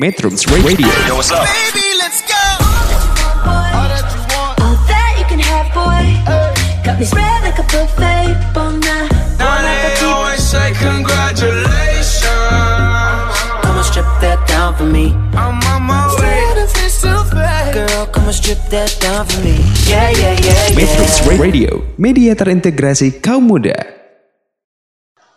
[0.00, 0.88] Metrums Radio.
[1.04, 1.44] Yo, what's up?
[1.44, 2.32] Baby, let's go.
[3.44, 3.84] All
[4.88, 6.16] that you can have, boy.
[6.80, 9.12] Got me spread like a buffet, bon night.
[9.36, 12.24] Now they always say congratulations.
[13.60, 15.12] Come on, strip that down for me.
[15.36, 16.48] I'm on my way.
[17.76, 19.60] Girl, come on, strip that down for me.
[19.84, 21.28] Yeah, yeah, yeah, Metrums.
[21.36, 23.76] Radio, media terintegrasi kaum muda.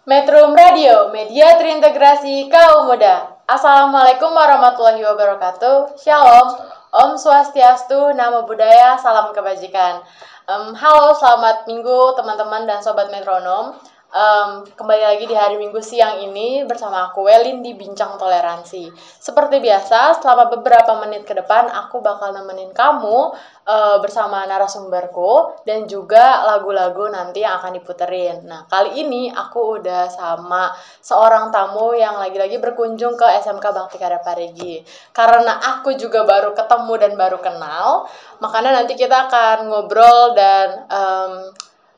[0.07, 3.32] Metrum Radio, media terintegrasi kaum muda.
[3.43, 5.99] Assalamualaikum warahmatullahi wabarakatuh.
[5.99, 6.63] Shalom,
[6.95, 9.99] Om Swastiastu, Namo Buddhaya, Salam Kebajikan.
[10.47, 13.75] Em, halo, selamat minggu teman-teman dan sobat metronom.
[14.13, 18.93] Em, kembali lagi di hari Minggu siang ini bersama aku Welin di Bincang Toleransi.
[19.17, 23.33] Seperti biasa, selama beberapa menit ke depan aku bakal nemenin kamu
[23.65, 28.45] eh, bersama narasumberku dan juga lagu-lagu nanti yang akan diputerin.
[28.45, 30.69] Nah, kali ini aku udah sama
[31.01, 34.85] seorang tamu yang lagi-lagi berkunjung ke SMK Bakti Karya Parigi.
[35.09, 38.05] Karena aku juga baru ketemu dan baru kenal,
[38.45, 41.33] makanya nanti kita akan ngobrol dan em,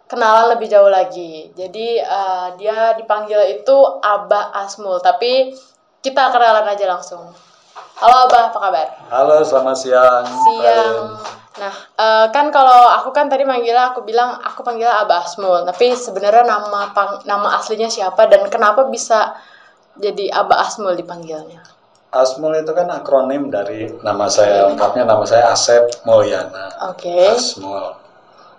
[0.06, 1.50] kenalan lebih jauh lagi.
[1.54, 5.54] Jadi eh, dia dipanggil itu Abah Asmul, tapi
[6.02, 7.26] kita kenalan aja langsung.
[7.96, 8.88] Halo Abah, apa kabar?
[9.10, 10.26] Halo, selamat siang.
[10.28, 10.98] Siang.
[11.56, 15.96] Nah, eh, kan kalau aku kan tadi manggilnya aku bilang aku panggil Abah Asmul, tapi
[15.96, 19.34] sebenarnya nama pang- nama aslinya siapa dan kenapa bisa
[19.96, 21.64] jadi Abah Asmul dipanggilnya?
[22.16, 26.92] Asmul itu kan akronim dari nama saya lengkapnya nama saya Asep Mulyana.
[26.92, 27.12] Oke.
[27.32, 27.96] Asmul.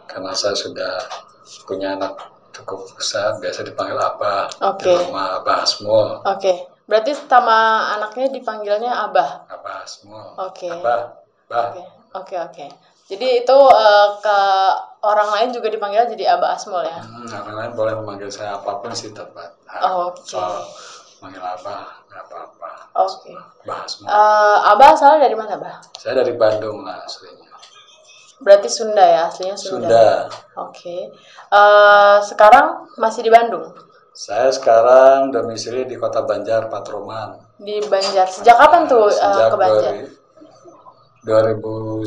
[0.08, 0.92] Karena saya sudah
[1.66, 2.19] punya anak
[2.56, 3.98] cukup besar, biasa dipanggil.
[4.00, 4.89] Oke.
[4.89, 6.08] Di rumah Abah Asmul.
[6.25, 6.72] Oke.
[6.86, 9.50] Berarti sama anaknya dipanggilnya Abah.
[9.50, 10.27] Abah Asmul.
[10.41, 10.70] Oke.
[10.70, 11.20] Abah.
[11.50, 11.67] Abah.
[11.70, 11.83] Oke,
[12.14, 12.67] oke, oke.
[13.06, 14.39] Jadi itu eh, ke
[15.06, 16.98] orang lain juga dipanggil jadi Abah Asmul ya?
[16.98, 19.55] Hmm, orang lain boleh memanggil saya apa pun sih tepat.
[19.83, 20.27] Oh, oke.
[20.27, 20.67] Soal
[21.22, 22.70] manggil Abah, apa-apa.
[22.98, 23.30] Oke.
[23.62, 24.06] Abah Asmul.
[24.11, 25.74] Eh, Abah asalnya dari mana, Abah?
[25.98, 27.45] saya dari Bandung lah aslinya.
[28.41, 29.89] Berarti Sunda ya, aslinya Sunda.
[29.89, 30.09] Sunda.
[30.61, 31.08] Oke.
[31.48, 33.73] Eh, sekarang masih di Bandung?
[34.17, 37.36] Saya sekarang domisili di Kota Banjar, Patroman.
[37.57, 38.29] Di Banjar.
[38.29, 39.95] Sejak kapan tuh eh, Sejak ke Banjar?
[41.27, 42.07] 2010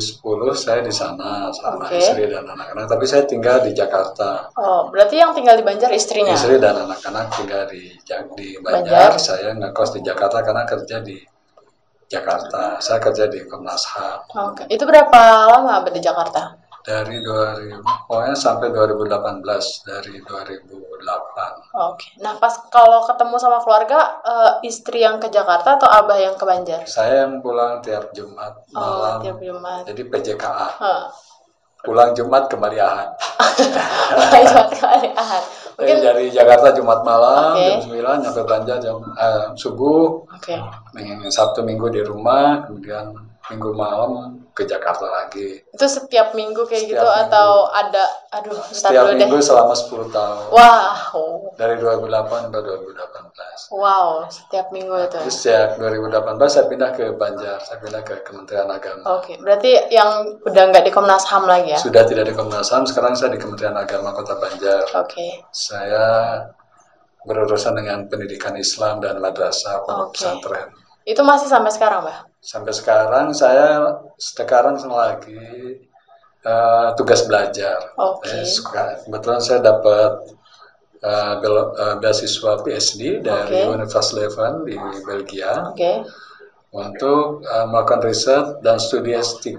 [0.56, 2.00] saya di sana sama Oke.
[2.00, 2.88] istri dan anak-anak.
[2.88, 4.48] Tapi saya tinggal di Jakarta.
[4.56, 6.32] Oh, berarti yang tinggal di Banjar istrinya?
[6.32, 7.92] Istri dan anak-anak tinggal di
[8.34, 9.12] di Banjar.
[9.12, 9.12] Banjar.
[9.20, 11.20] Saya ngekos di Jakarta karena kerja di
[12.10, 12.82] Jakarta.
[12.82, 14.18] Saya kerja di Komnas HAM
[14.50, 14.62] Oke.
[14.66, 16.58] Itu berapa lama Abah di Jakarta?
[16.80, 17.76] dari 2000
[18.08, 21.76] pokoknya sampai 2018 dari 2008.
[21.76, 22.08] Oke.
[22.24, 26.44] Nah, pas kalau ketemu sama keluarga, eh, istri yang ke Jakarta atau Abah yang ke
[26.48, 26.80] Banjar?
[26.88, 29.20] Saya yang pulang tiap Jumat Oh, malam.
[29.20, 29.84] tiap Jumat.
[29.92, 30.68] Jadi PJKA.
[30.80, 31.02] Hah.
[31.84, 33.12] Pulang Jumat kembali Ahad.
[34.32, 35.44] Jumat kali Ahad.
[35.80, 37.64] Mungkin Mungkin dari Jakarta Jumat malam Oke.
[37.64, 40.54] jam 9 nyampe belanja jam eh, subuh, Oke.
[40.92, 43.16] Minggu- Sabtu Minggu di rumah, kemudian
[43.50, 44.10] Minggu malam
[44.50, 45.58] ke Jakarta lagi.
[45.70, 47.22] Itu setiap minggu kayak Setiap gitu minggu.
[47.26, 49.42] atau ada aduh Setiap dulu minggu deh.
[49.42, 50.38] selama 10 tahun.
[50.50, 51.20] Wow.
[51.58, 53.74] Dari 2008 sampai 2018.
[53.74, 55.18] Wow, setiap minggu itu.
[55.20, 59.02] Terus sejak 2018 saya pindah ke Banjar, saya pindah ke Kementerian Agama.
[59.18, 60.10] Oke, berarti yang
[60.42, 61.78] udah nggak di Komnas HAM lagi ya?
[61.78, 64.82] Sudah tidak di Komnas HAM, sekarang saya di Kementerian Agama Kota Banjar.
[64.96, 65.42] Oke.
[65.50, 66.06] Saya
[67.20, 70.14] berurusan dengan pendidikan Islam dan madrasah pondok Oke.
[70.16, 70.68] pesantren.
[71.10, 72.18] Itu masih sampai sekarang, Mbak?
[72.38, 75.42] Sampai sekarang saya sekarang lagi
[76.40, 77.92] eh, tugas belajar.
[77.98, 78.30] Oke.
[78.30, 80.30] Eh, suka- kebetulan saya dapat
[81.02, 83.74] eh, bel- eh, beasiswa PhD dari Oke.
[83.74, 86.06] Universitas Leuven di Belgia Oke.
[86.70, 89.50] untuk eh, melakukan riset dan studi S3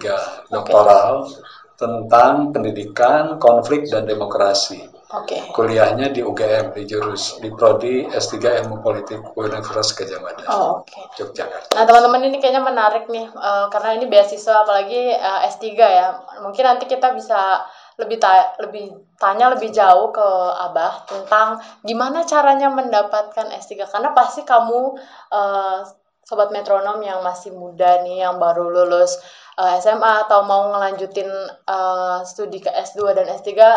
[0.47, 1.28] doktoral
[1.75, 4.85] tentang pendidikan, konflik dan demokrasi.
[5.12, 5.38] Oke.
[5.52, 11.00] Kuliahnya di UGM di jurus di prodi S3 Ilmu Politik Universitas Gajah Mada, Oh, oke.
[11.20, 11.76] Yogyakarta.
[11.76, 16.08] Nah, teman-teman ini kayaknya menarik nih eh, karena ini beasiswa apalagi eh, S3 ya.
[16.40, 17.60] Mungkin nanti kita bisa
[18.00, 20.28] lebih ta- lebih tanya lebih jauh ke
[20.66, 24.96] Abah tentang gimana caranya mendapatkan S3 karena pasti kamu
[25.30, 25.78] eh,
[26.24, 29.19] sobat metronom yang masih muda nih yang baru lulus
[29.60, 31.28] eh, SMA atau mau ngelanjutin
[31.68, 33.75] eh, studi ke S2 dan S3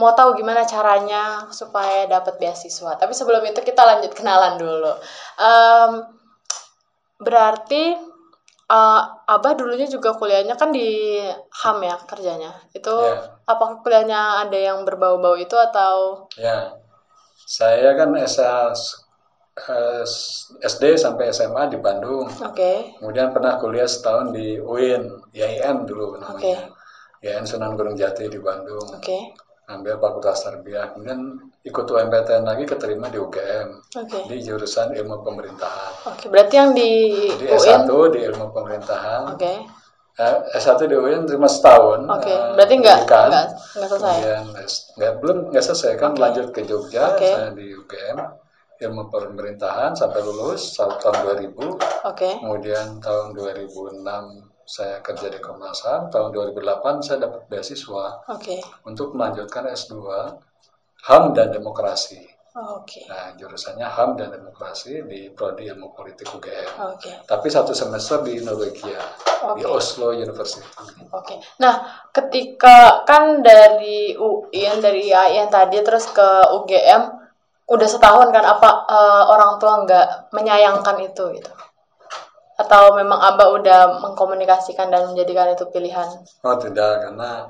[0.00, 2.96] mau tahu gimana caranya supaya dapat beasiswa.
[2.96, 4.92] Tapi sebelum itu kita lanjut kenalan dulu.
[5.38, 5.90] Em,
[7.20, 7.82] berarti
[8.72, 9.02] eh,
[9.34, 11.20] Abah dulunya juga kuliahnya kan di
[11.60, 12.52] HAM ya kerjanya.
[12.72, 13.36] Itu Ya.
[13.48, 16.72] apakah kuliahnya ada yang berbau-bau itu atau Ya,
[17.44, 18.72] saya kan SA,
[19.68, 20.04] eh,
[20.64, 22.28] SD sampai SMA di Bandung.
[22.28, 22.72] oke?
[22.98, 25.02] Kemudian pernah kuliah setahun di UIN,
[25.36, 26.22] IAIN dulu Oke.
[26.22, 26.72] namanya.
[27.22, 28.82] IAIN Sunan Gunung Jati di Bandung.
[28.96, 29.36] Oke.
[29.64, 34.18] Ambil fakultas tarbiyah kemudian ikut UMPTN lagi keterima di UGM Oke.
[34.26, 36.90] di jurusan ilmu pemerintahan Oke, berarti yang di
[37.38, 39.54] jadi UIN S1 di ilmu pemerintahan Oke.
[40.12, 43.28] Eh, S1 di UIN terima setahun Oke, eh, berarti nggak pendidikan.
[43.30, 44.12] nggak nggak selesai.
[44.12, 47.28] kemudian S- nggak belum nggak selesai kan lanjut ke Jogja Oke.
[47.28, 48.18] saya di UGM
[48.82, 50.98] ilmu pemerintahan sampai lulus tahun
[51.38, 52.30] 2000 Oke.
[52.42, 58.62] kemudian tahun 2006 saya kerja di Komnas HAM tahun 2008 saya dapat beasiswa Oke.
[58.86, 59.94] untuk melanjutkan S2
[61.08, 63.00] HAM dan Demokrasi Oh, Oke.
[63.08, 67.24] nah jurusannya HAM dan Demokrasi di Prodi Ilmu Politik UGM Oke.
[67.24, 69.00] tapi satu semester di Norwegia
[69.56, 69.72] di Oke.
[69.72, 70.60] Oslo University
[71.16, 71.40] Oke.
[71.64, 77.02] Nah, ketika kan dari UIN dari IAIN tadi terus ke UGM
[77.72, 80.06] udah setahun kan apa eh, orang tua nggak
[80.36, 81.50] menyayangkan itu gitu?
[82.60, 86.08] Atau memang Abah udah mengkomunikasikan dan menjadikan itu pilihan?
[86.44, 87.48] Oh tidak, karena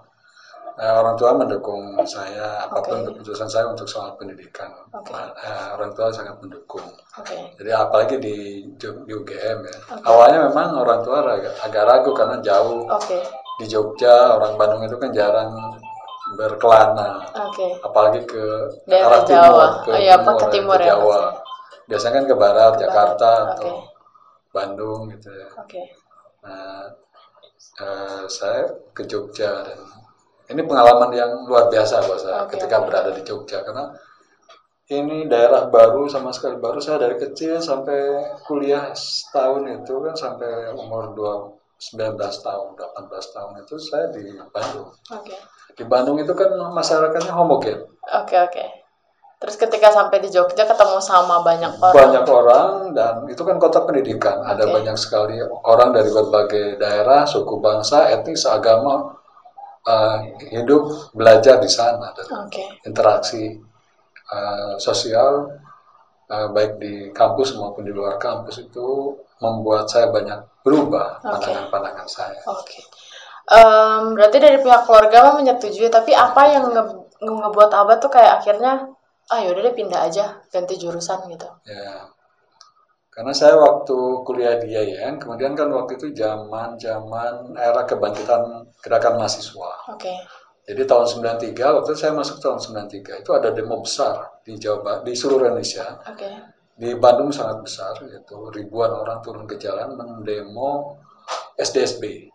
[0.79, 3.09] eh, orang tua mendukung saya apa pun Oke.
[3.13, 4.71] keputusan saya untuk soal pendidikan.
[4.95, 5.13] Oke.
[5.13, 6.87] Eh, orang tua sangat mendukung.
[7.19, 7.37] Oke.
[7.61, 8.37] Jadi apalagi di,
[8.83, 9.79] UGM ya.
[9.93, 10.05] Oke.
[10.07, 13.19] Awalnya memang orang tua agak, agak ragu karena jauh Oke.
[13.61, 15.51] di Jogja orang Bandung itu kan jarang
[16.39, 17.27] berkelana.
[17.51, 17.77] Oke.
[17.85, 18.45] Apalagi ke
[18.89, 19.67] Daerah arah Jawa.
[19.85, 21.05] timur, Oh iya, apa, ke timur ya, Jawa.
[21.05, 21.51] maksudnya.
[21.83, 23.51] Biasanya kan ke barat, Jakarta Oke.
[23.53, 23.71] atau
[24.53, 25.49] Bandung gitu ya.
[25.59, 25.83] Oke.
[26.45, 26.93] Nah,
[27.81, 29.81] eh, saya ke Jogja dan
[30.53, 33.89] ini pengalaman yang luar biasa buat saya Oke, ketika berada di Jogja karena
[34.93, 40.77] ini daerah baru sama sekali baru saya dari kecil sampai kuliah setahun itu kan sampai
[40.77, 42.15] umur 2 19
[42.47, 44.95] tahun, 18 tahun itu saya di Bandung.
[45.11, 45.35] Oke.
[45.75, 47.91] Di Bandung itu kan masyarakatnya homogen.
[48.23, 48.39] Oke.
[48.39, 48.82] Oke.
[49.43, 51.95] Terus ketika sampai di Jogja ketemu sama banyak orang.
[51.99, 54.79] banyak orang dan itu kan kota pendidikan ada Oke.
[54.79, 59.19] banyak sekali orang dari berbagai daerah suku bangsa etnis agama
[59.83, 60.19] eh,
[60.55, 62.63] hidup belajar di sana dan Oke.
[62.87, 63.59] interaksi
[64.31, 65.51] eh, sosial
[66.31, 72.39] eh, baik di kampus maupun di luar kampus itu membuat saya banyak berubah pandangan-pandangan saya
[72.47, 72.79] Oke.
[73.43, 78.39] Em, berarti dari pihak keluarga mah menyetujui, tapi apa yang nge- ngebuat abah tuh kayak
[78.39, 78.87] akhirnya,
[79.31, 81.49] ah yaudah deh pindah aja, ganti jurusan gitu.
[81.69, 82.09] ya
[83.13, 89.21] karena saya waktu kuliah di IAIN kemudian kan waktu itu zaman zaman era kebangkitan gerakan
[89.21, 90.17] mahasiswa Oke.
[90.63, 91.07] Jadi tahun
[91.51, 95.51] 93, waktu itu saya masuk tahun 93, itu ada demo besar di Jawa di seluruh
[95.51, 95.99] Indonesia.
[96.07, 96.31] Oke.
[96.79, 101.03] Di Bandung sangat besar, yaitu ribuan orang turun ke jalan mendemo
[101.59, 102.31] SDSB.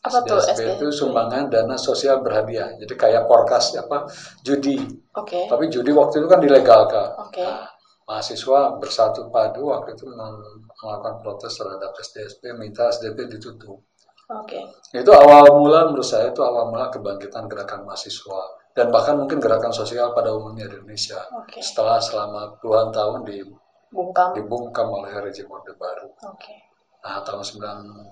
[0.00, 2.72] Apa tuh SDSB itu sumbangan dana sosial berhadiah.
[2.80, 4.08] Jadi kayak porkas apa
[4.40, 4.80] judi.
[5.12, 5.44] Oke.
[5.44, 7.08] Tapi judi waktu itu kan dilegalkan.
[7.20, 7.44] Oke.
[7.44, 7.68] Nah,
[8.08, 13.84] mahasiswa bersatu padu waktu itu melakukan protes terhadap SDSB, minta SDSB ditutup.
[14.32, 14.64] Oke.
[14.96, 18.40] Itu awal mula menurut saya itu awal mula kebangkitan gerakan mahasiswa
[18.72, 21.20] dan bahkan mungkin gerakan sosial pada umumnya di Indonesia.
[21.36, 21.60] Oke.
[21.60, 23.42] Setelah selama puluhan tahun di,
[23.90, 24.32] Bungkam.
[24.38, 26.14] dibungkam oleh rejim Orde Baru.
[26.30, 26.69] Oke.
[27.00, 27.40] Nah, tahun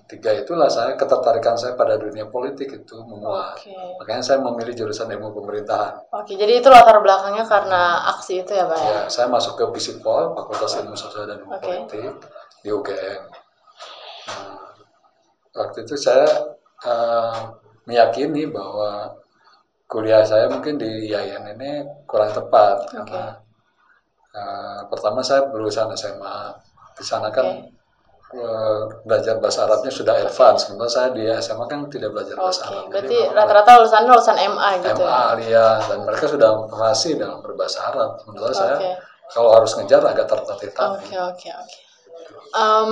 [0.09, 3.61] 93 itulah saya ketertarikan saya pada dunia politik itu menguat.
[3.61, 3.77] Oke.
[4.01, 6.09] Makanya saya memilih jurusan ilmu pemerintahan.
[6.09, 6.41] Oke.
[6.41, 8.89] Jadi itu latar belakangnya karena aksi itu ya, Pak ya?
[8.89, 11.69] Ya, saya masuk ke Fisipol, Fakultas Ilmu Sosial dan Ilmu Oke.
[11.69, 12.13] Politik
[12.65, 13.23] di UGM.
[14.29, 14.57] Nah,
[15.53, 16.25] waktu itu saya
[16.89, 17.41] eh,
[17.85, 19.13] meyakini bahwa
[19.85, 23.37] kuliah saya mungkin di IAIN ini kurang tepat karena
[24.33, 26.57] eh, pertama saya lulusan SMA
[26.97, 27.78] di sana kan Oke.
[28.35, 32.69] Eh, belajar bahasa Arabnya sudah advance, sementara saya di SMA kan tidak belajar bahasa Oke.
[32.69, 32.85] Arab.
[32.93, 35.21] Berarti rata-rata lulusan lulusan MA gitu MA ya?
[35.33, 38.11] alia dan mereka sudah fasih dalam berbahasa Arab.
[38.21, 38.93] Sementara saya Oke.
[39.33, 41.09] kalau harus ngejar agak tertatih-tatih.
[41.09, 41.81] Oke oke oke.
[42.49, 42.91] Em,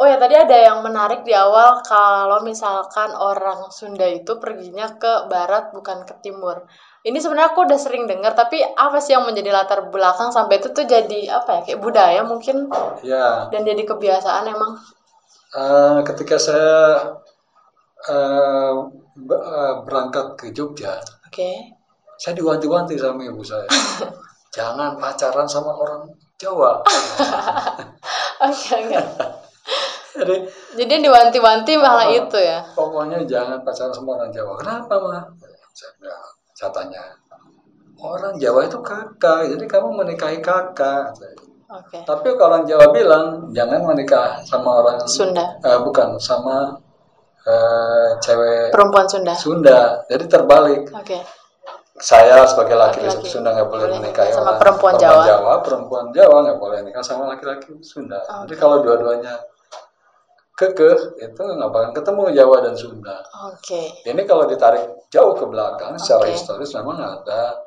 [0.00, 5.28] oh ya tadi ada yang menarik di awal kalau misalkan orang Sunda itu perginya ke
[5.32, 6.68] barat bukan ke timur.
[7.06, 10.68] Ini sebenarnya aku udah sering dengar tapi apa sih yang menjadi latar belakang sampai itu
[10.70, 12.66] tuh jadi apa ya kayak budaya mungkin
[13.00, 14.72] Ya, dan jadi kebiasaan emang.
[15.54, 16.74] eh, ketika saya
[18.08, 18.72] eh,
[19.30, 21.50] eh, berangkat ke Jogja, Oke.
[22.16, 23.66] saya diwanti-wanti sama ibu saya.
[24.56, 26.80] Jangan pacaran sama orang Jawa.
[28.46, 28.98] Oke oke.
[30.18, 30.34] Jadi
[30.74, 32.62] Jadi diwanti-wanti malah itu ya.
[32.74, 34.54] pokoknya jangan pacaran sama orang Jawa.
[34.58, 35.22] Kenapa mah?
[35.70, 36.22] Saya, bilang,
[36.58, 37.02] saya tanya.
[38.02, 41.14] Orang Jawa itu kakak, jadi kamu menikahi kakak.
[41.70, 42.02] Oke.
[42.02, 43.24] Tapi kalau orang Jawa bilang
[43.54, 45.54] jangan menikah sama orang Sunda.
[45.62, 46.74] eh, bukan sama
[47.46, 49.34] eh, cewek Perempuan Sunda.
[49.38, 49.80] Sunda.
[50.10, 50.82] Jadi terbalik.
[50.90, 51.18] Oke.
[51.98, 53.26] Saya sebagai laki Laki-laki.
[53.26, 55.54] Sunda nggak boleh Boleh menikahi nikah sama orang perempuan Jawa.
[55.62, 58.18] perempuan Jawa nggak boleh nikah sama laki-laki Sunda.
[58.46, 59.34] Jadi kalau dua-duanya
[60.58, 63.22] kekeh itu nggak bakal ketemu Jawa dan Sunda.
[63.46, 63.78] Oke.
[64.02, 64.10] Okay.
[64.10, 67.62] Ini kalau ditarik jauh ke belakang secara historis memang ada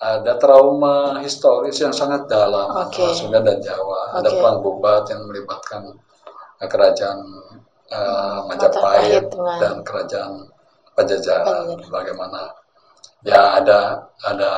[0.00, 3.08] ada trauma historis yang sangat dalam okay.
[3.08, 4.12] antara Sunda dan Jawa.
[4.12, 4.16] Okay.
[4.20, 5.82] Ada perang bubat yang melibatkan
[6.60, 7.18] eh, kerajaan
[7.88, 10.32] uh, Majapahit, Majapahit dan kerajaan
[10.92, 11.44] Pajajaran.
[11.72, 11.88] Pajajaran.
[11.88, 12.42] Bagaimana?
[13.24, 14.52] Ya ada ada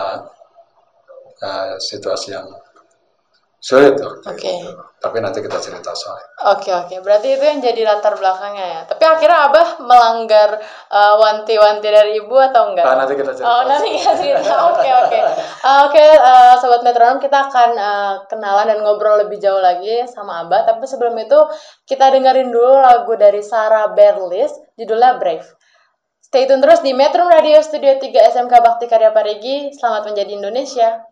[1.39, 2.51] uh, situasi yang
[3.63, 3.95] Sulit.
[3.95, 4.27] Oke.
[4.27, 4.59] Okay.
[4.59, 4.75] Gitu.
[4.99, 6.19] Tapi nanti kita cerita soal.
[6.51, 6.87] Oke okay, oke.
[6.91, 6.99] Okay.
[6.99, 8.81] Berarti itu yang jadi latar belakangnya ya.
[8.91, 10.59] Tapi akhirnya abah melanggar
[10.91, 12.83] uh, wanti-wanti dari ibu atau enggak?
[12.83, 13.47] Nah, nanti kita cerita.
[13.47, 14.55] Oh nanti kita cerita.
[14.75, 15.19] Oke oke.
[15.63, 20.43] Eh, oke eh, sobat metronom kita akan uh, kenalan dan ngobrol lebih jauh lagi sama
[20.43, 20.67] abah.
[20.67, 21.39] Tapi sebelum itu
[21.87, 25.47] kita dengerin dulu lagu dari Sarah Berlis judulnya Brave.
[26.19, 29.71] Stay tune terus di Metro Radio Studio 3 SMK Bakti Karya Parigi.
[29.71, 31.12] Selamat menjadi Indonesia.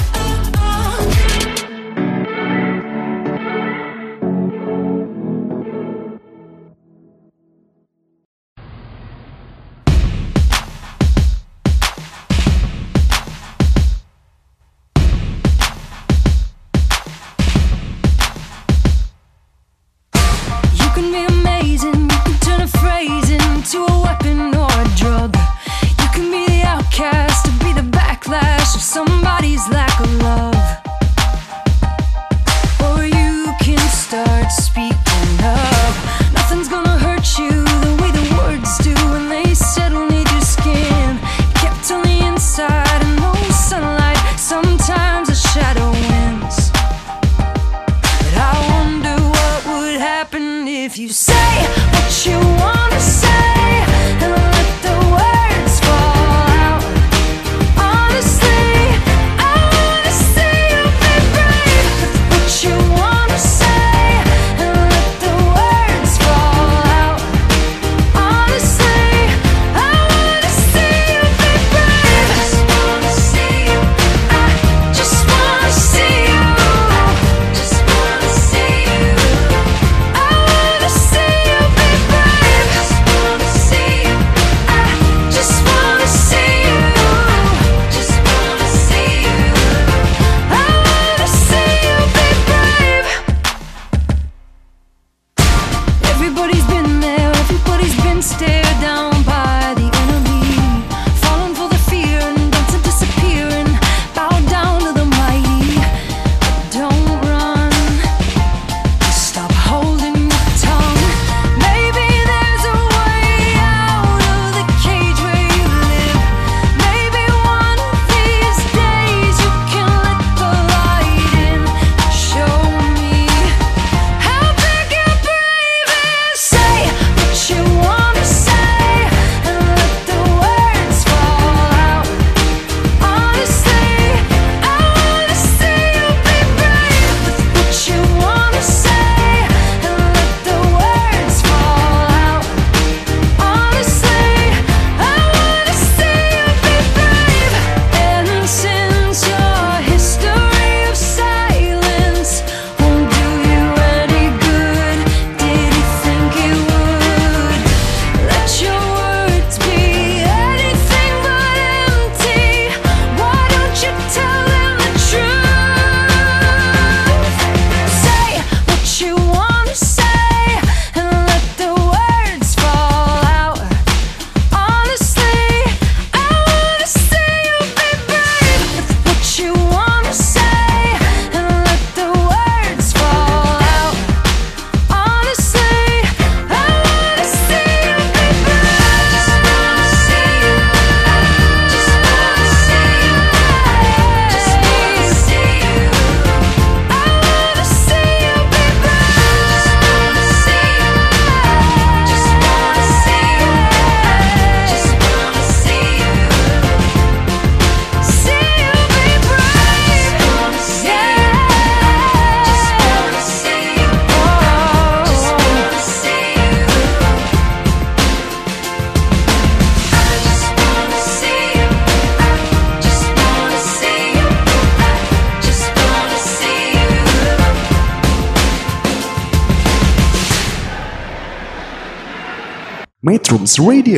[233.41, 233.97] Homes Radio.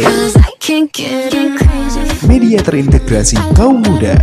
[2.24, 4.16] Media terintegrasi kaum muda.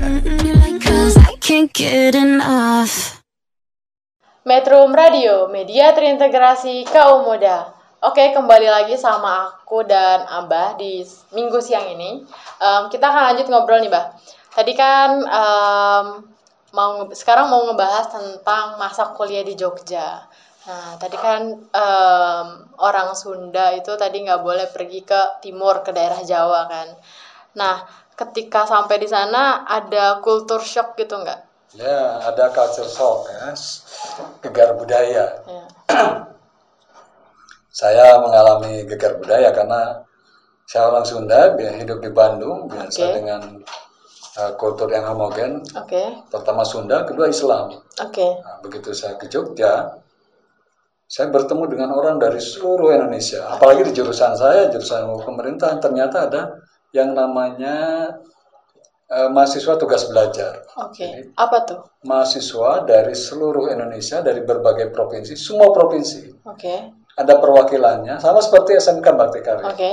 [4.48, 7.68] Metro Radio, media terintegrasi kaum muda.
[8.00, 11.04] Oke, kembali lagi sama aku dan Abah di
[11.36, 12.24] minggu siang ini.
[12.56, 14.16] Um, Kita akan lanjut ngobrol nih, Bah.
[14.56, 16.32] Tadi kan um,
[16.72, 20.24] mau sekarang mau ngebahas tentang masa kuliah di Jogja.
[20.70, 22.46] Nah, tadi kan em,
[22.78, 26.88] orang Sunda itu tadi nggak boleh pergi ke timur, ke daerah Jawa kan.
[27.58, 27.82] Nah,
[28.14, 31.40] ketika sampai di sana ada kultur shock gitu nggak?
[31.74, 33.50] Ya, ada culture shock ya,
[34.42, 35.26] gegar budaya.
[35.42, 35.64] Ya.
[37.80, 40.02] Saya mengalami gegar budaya karena
[40.66, 43.14] saya orang Sunda, hidup di Bandung, biasa Oke.
[43.14, 43.42] dengan
[44.38, 47.74] uh, kultur yang homogen, Oke, pertama Sunda, kedua Islam.
[47.98, 49.98] oke, Nah, begitu saya ke Jogja,
[51.10, 53.42] saya bertemu dengan orang dari seluruh Indonesia.
[53.50, 56.42] Apalagi di jurusan saya, jurusan pemerintahan, ternyata ada
[56.94, 58.06] yang namanya
[59.10, 60.62] eh, mahasiswa tugas belajar.
[60.78, 61.34] oke.
[61.34, 61.82] Apa tuh?
[62.06, 66.46] Mahasiswa dari seluruh Indonesia, dari berbagai provinsi, semua provinsi.
[66.46, 69.66] Oke, Ada perwakilannya, sama seperti SMK Bakti Karya.
[69.66, 69.90] oke,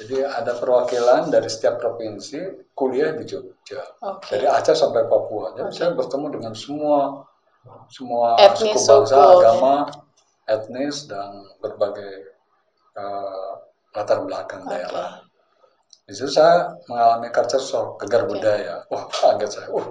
[0.00, 3.84] Jadi ada perwakilan dari setiap provinsi kuliah di Jogja.
[4.00, 4.32] oke.
[4.32, 5.52] Dari Aceh sampai Papua.
[5.60, 7.20] Jadi saya bertemu dengan semua
[7.88, 9.74] semua Etnis, suku bangsa, suku, agama,
[10.48, 12.34] etnis dan berbagai
[12.96, 13.50] eh,
[13.94, 15.22] latar belakang daerah.
[16.04, 18.84] Di situ saya mengalami culture shock, gegar budaya.
[18.92, 19.68] Wah, kaget saya.
[19.72, 19.88] Wah,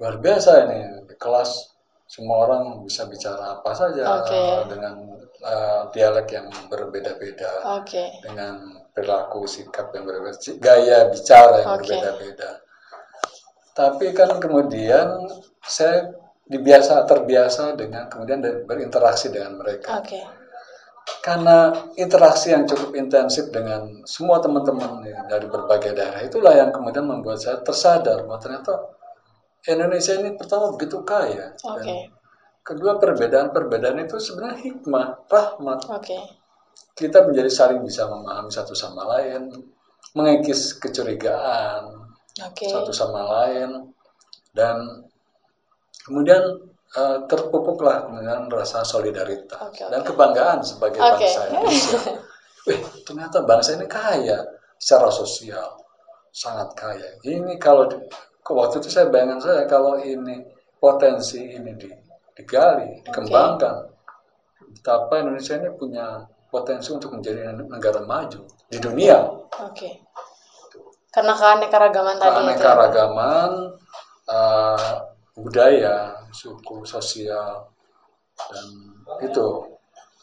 [0.00, 4.70] luar biasa ini di kelas semua orang bisa bicara apa saja Oke.
[4.70, 4.94] dengan
[5.42, 11.90] eh, dialek yang berbeda-beda Oke, dengan perilaku sikap yang berbeda, gaya bicara yang Oke.
[11.90, 12.50] berbeda-beda.
[13.76, 15.28] Tapi kan kemudian
[15.60, 16.08] saya
[16.46, 19.98] dibiasa terbiasa dengan kemudian berinteraksi dengan mereka.
[19.98, 20.20] oke,
[21.22, 27.06] Karena interaksi yang cukup intensif dengan semua teman-teman ya, dari berbagai daerah itulah yang kemudian
[27.06, 28.94] membuat saya tersadar bahwa ternyata
[29.66, 31.58] Indonesia ini pertama begitu kaya.
[31.66, 32.14] Oke, dan
[32.62, 35.90] kedua perbedaan-perbedaan itu sebenarnya hikmah, rahmat.
[35.90, 36.18] Oke,
[36.94, 39.50] kita menjadi saling bisa memahami satu sama lain,
[40.14, 41.90] mengikis kecurigaan
[42.38, 43.90] oke, satu sama lain,
[44.54, 45.06] dan
[46.06, 46.42] kemudian
[46.94, 51.26] eh, terpupuklah dengan rasa solidaritas Oke, dan kebanggaan sebagai Oke.
[51.26, 52.00] bangsa Indonesia.
[52.66, 54.42] Wih, ternyata bangsa ini kaya
[54.78, 55.82] secara sosial,
[56.30, 57.08] sangat kaya.
[57.22, 57.90] Ini kalau
[58.46, 60.42] waktu itu saya bayangkan saya kalau ini
[60.78, 61.90] potensi ini di,
[62.34, 63.86] digali, dikembangkan,
[64.74, 69.18] betapa Indonesia ini punya potensi untuk menjadi negara maju di dunia.
[69.62, 69.90] oke.
[71.14, 73.50] Karena keanekaragaman tadi keanekaragaman
[74.26, 77.68] eh, budaya, suku, sosial,
[78.36, 78.66] dan
[79.20, 79.76] itu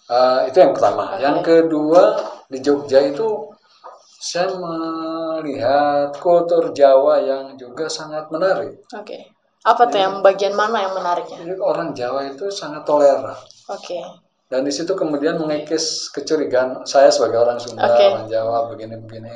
[0.04, 1.16] Eh, itu yang pertama.
[1.16, 2.04] Yang kedua
[2.52, 3.56] di Jogja itu
[4.20, 8.84] saya melihat kultur Jawa yang juga sangat menarik.
[8.92, 9.32] Oke.
[9.64, 11.40] Apa tuh yang bagian mana yang menariknya?
[11.40, 13.32] Jadi orang Jawa itu sangat toleran.
[13.72, 13.96] Oke,
[14.52, 18.06] Dan di situ kemudian mengikis kecurigaan saya sebagai orang Sunda, Oke.
[18.12, 19.32] orang Jawa begini-begini.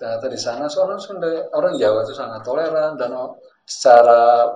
[0.00, 3.12] Ternyata di sana seorang Sunda, orang Jawa itu sangat toleran dan
[3.68, 4.48] secara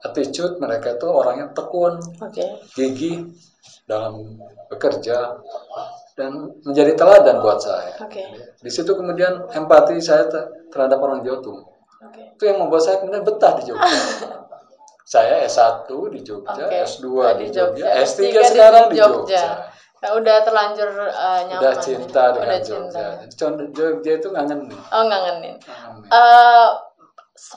[0.00, 3.28] attitude mereka itu orangnya tekun, oke, gigih
[3.84, 5.36] dalam bekerja
[6.14, 6.32] dan
[6.62, 7.96] menjadi teladan buat saya.
[7.98, 8.22] oke,
[8.58, 11.58] Di situ kemudian empati saya te- terhadap orang Jawa tuh.
[12.00, 12.22] oke.
[12.36, 13.98] Itu yang membuat saya kemudian betah di Jogja.
[15.10, 16.76] saya S1 di Jogja, Oke.
[16.86, 19.44] S2 Nah, di Jogja, S3 di sekarang di Jogja.
[20.00, 21.60] Nah, udah terlanjur uh, nyaman.
[21.60, 21.82] Udah ya?
[21.82, 23.00] cinta dengan Udah Jogja.
[23.26, 23.26] cinta.
[23.36, 23.66] Jogja.
[23.74, 24.80] Jogja itu ngangen nih.
[24.88, 25.54] Oh, ngangenin.
[25.58, 26.08] Ngangen.
[26.08, 26.68] Eh,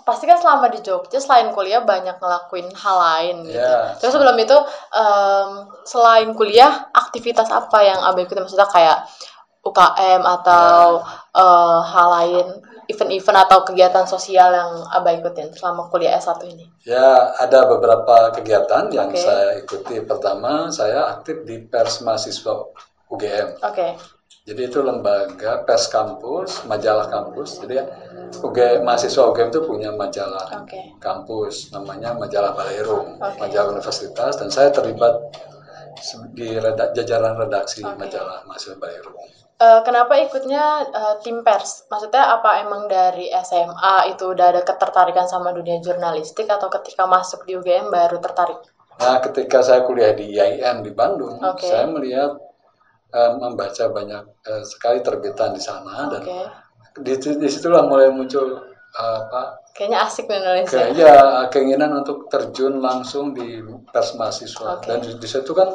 [0.07, 3.59] pasti kan selama di Jogja selain kuliah banyak ngelakuin hal lain gitu.
[3.59, 3.99] Iya.
[3.99, 4.57] Terus sebelum itu
[4.95, 5.49] em,
[5.83, 9.03] selain kuliah aktivitas apa yang Abah ikuti maksudnya kayak
[9.63, 11.39] UKM atau Iya.
[11.39, 12.47] eh, hal lain,
[12.91, 16.67] event-event atau kegiatan sosial yang Abah ikutin selama kuliah S1 ini.
[16.83, 19.23] Ya, ada beberapa kegiatan yang Oke.
[19.23, 20.03] saya ikuti.
[20.03, 22.75] Pertama, saya aktif di Pers Mahasiswa
[23.07, 23.63] UGM.
[23.63, 23.95] Oke.
[24.43, 27.63] Jadi itu lembaga pers kampus, majalah kampus.
[27.63, 27.79] Jadi
[28.43, 30.99] UGM, mahasiswa UGM itu punya majalah Oke.
[30.99, 33.39] kampus, namanya majalah Balerum, Oke.
[33.39, 35.15] majalah universitas, dan saya terlibat
[36.35, 37.95] di reda- jajaran redaksi Oke.
[37.95, 39.15] majalah mahasiswa Balerum.
[39.63, 41.87] Eh, kenapa ikutnya eh, tim pers?
[41.87, 47.47] Maksudnya apa emang dari SMA itu udah ada ketertarikan sama dunia jurnalistik atau ketika masuk
[47.47, 48.59] di UGM baru tertarik?
[48.99, 51.63] Nah, ketika saya kuliah di IAIN di Bandung, Oke.
[51.63, 52.35] saya melihat
[53.13, 56.41] eh, membaca banyak eh, sekali terbitan di sana dan Oke.
[56.99, 58.57] di, di situlah mulai muncul
[58.93, 60.69] eh, apa Kayaknya asik nulisnya.
[60.69, 61.15] kayak ya
[61.49, 63.57] keinginan untuk terjun langsung di
[63.89, 64.85] pers mahasiswa Oke.
[64.85, 65.65] dan di, di situ kan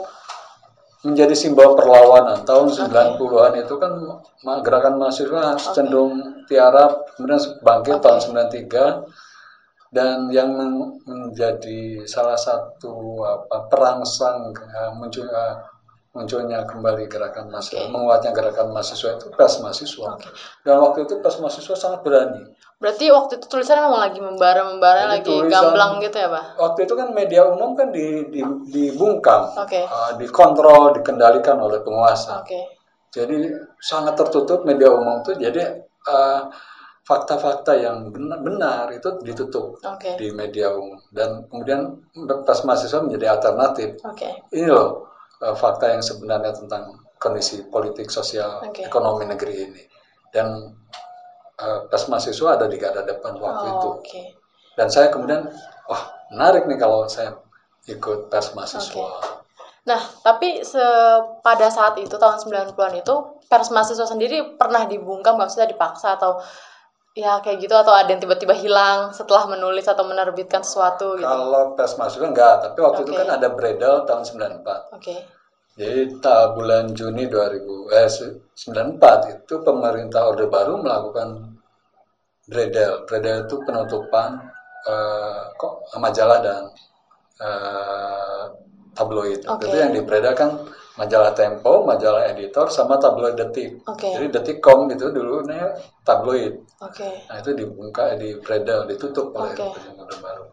[0.99, 3.93] menjadi simbol perlawanan tahun 90-an itu kan
[4.63, 8.05] gerakan mahasiswa cenderung tiarap kemudian bangkit Oke.
[8.07, 8.19] tahun
[8.51, 15.55] 93 dan yang men- menjadi salah satu apa perangsang eh, muncul eh,
[16.19, 17.93] munculnya kembali gerakan mahasiswa, Oke.
[17.95, 20.07] menguatnya gerakan mahasiswa itu pers mahasiswa.
[20.19, 20.29] Oke.
[20.67, 22.43] Dan waktu itu pers mahasiswa sangat berani.
[22.79, 26.45] Berarti waktu itu tulisannya memang lagi membara-membara, lagi tulisan- gamblang gitu ya, Pak?
[26.59, 29.83] Waktu itu kan media umum kan di, di, dibungkam, Oke.
[29.87, 32.43] eh, dikontrol, dikendalikan oleh penguasa.
[32.43, 32.79] Oke.
[33.11, 33.51] Jadi
[33.83, 35.35] sangat tertutup media umum tuh.
[35.39, 35.59] Jadi
[36.07, 36.43] eh,
[37.03, 40.21] fakta-fakta yang benar, benar itu ditutup Oke.
[40.21, 42.05] di media umum dan kemudian
[42.45, 43.97] pas mahasiswa menjadi alternatif.
[44.05, 44.29] Oke.
[44.53, 45.09] Ini loh
[45.43, 48.87] eh, fakta yang sebenarnya tentang kondisi politik, sosial, Oke.
[48.87, 49.83] ekonomi negeri ini.
[50.31, 50.75] Dan
[51.91, 53.91] pas mahasiswa ada di garda depan waktu Oh, itu.
[53.99, 54.23] Oke.
[54.79, 55.51] Dan saya kemudian,
[55.91, 57.35] wah menarik nih kalau saya
[57.91, 58.95] ikut pers mahasiswa.
[58.95, 59.27] Oke.
[59.89, 60.79] Nah, tapi se
[61.43, 63.15] pada saat itu tahun 90-an itu
[63.51, 66.39] pers mahasiswa sendiri pernah dibungkam maksudnya dipaksa atau
[67.19, 71.27] ya kayak gitu atau ada yang tiba-tiba hilang setelah menulis atau menerbitkan sesuatu gitu.
[71.27, 73.19] Kalau pers mahasiswa enggak, tapi waktu itu Oke.
[73.19, 74.95] kan ada Bredel tahun 94.
[74.95, 75.17] Oke.
[75.79, 81.59] Jadi ta bulan Juni 2000 eh se- 94 itu pemerintah Orde Baru melakukan
[82.47, 83.03] Bredel.
[83.07, 84.39] Bredel itu penutupan
[84.87, 86.63] eh, kok majalah dan
[87.43, 88.45] eh,
[88.95, 89.43] tabloid.
[89.47, 89.67] Oke.
[89.67, 90.51] Itu yang di Bredel kan
[90.99, 93.79] majalah Tempo, majalah Editor sama tabloid Detik.
[93.87, 94.11] Oke.
[94.11, 95.63] Jadi Detikcom itu dulu nih
[96.03, 96.59] tabloid.
[96.83, 97.09] Oke.
[97.31, 99.55] Nah itu dibuka di Bredel, ditutup oleh.
[99.55, 100.45] Presiden Orde Baru.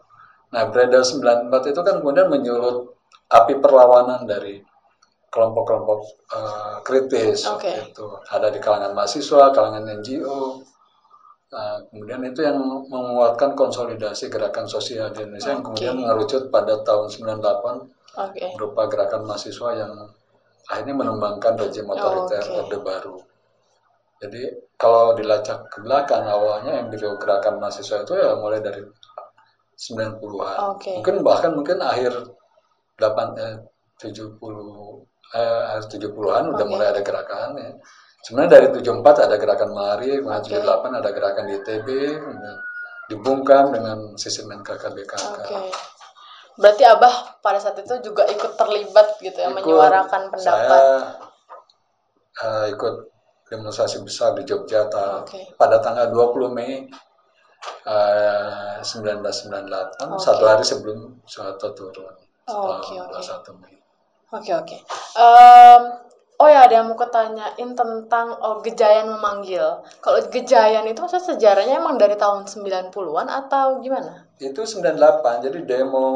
[0.53, 2.93] Nah Bredel 94 itu kan kemudian menyulut
[3.25, 4.62] api perlawanan dari
[5.34, 5.99] kelompok-kelompok
[6.31, 10.63] eh, kritis waktu itu ada di kalangan mahasiswa, kalangan NGO.
[11.55, 12.60] Nah, kemudian itu yang
[12.91, 15.71] menguatkan konsolidasi gerakan sosial di Indonesia yang Oke.
[15.71, 18.45] kemudian mengerucut pada tahun 98 Oke.
[18.60, 19.93] berupa gerakan mahasiswa yang
[20.69, 22.58] akhirnya menumbangkan rejim otoriter Oke.
[22.62, 23.15] Orde Baru.
[24.15, 24.41] Jadi
[24.80, 28.82] kalau dilacak ke belakang awalnya yang embrio gerakan mahasiswa itu ya mulai dari
[29.75, 30.58] 90-an.
[30.75, 30.91] Oke.
[31.04, 32.15] Mungkin bahkan mungkin akhir
[32.95, 33.56] 8 eh,
[33.99, 34.39] 70
[35.36, 36.71] eh, akhir 70-an udah Oke.
[36.71, 37.71] mulai ada gerakan ya.
[38.25, 40.58] Sebenarnya dari 74 ada gerakan Mari, Oke.
[40.58, 41.88] 78 ada gerakan di ITB,
[43.06, 45.38] dibungkam dengan sistem NKKBKK.
[45.45, 45.94] Oke.
[46.56, 50.82] Berarti Abah pada saat itu juga ikut terlibat gitu ya Ikut, menyuarakan pendapat.
[50.82, 50.96] Saya
[52.44, 52.96] eh, ikut
[53.52, 55.56] demonstrasi besar di Jogja Oke.
[55.60, 56.88] pada tanggal 20 Mei
[57.86, 60.24] eh, 1998, Oke.
[60.24, 62.15] satu hari sebelum Soeharto turun.
[62.48, 63.20] Oke, oke.
[63.20, 63.76] 21 Mei.
[64.34, 64.78] Oke oke.
[66.39, 69.84] Oh ya ada yang mau ketanyain tentang oh, Gejayan memanggil.
[70.04, 74.28] Kalau Gejayan itu maksudnya sejarahnya emang dari tahun 90-an atau gimana?
[74.39, 76.08] Itu 98, jadi demo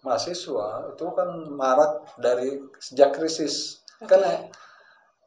[0.00, 3.84] mahasiswa itu kan marak dari sejak krisis.
[4.00, 4.16] Oke.
[4.16, 4.32] Karena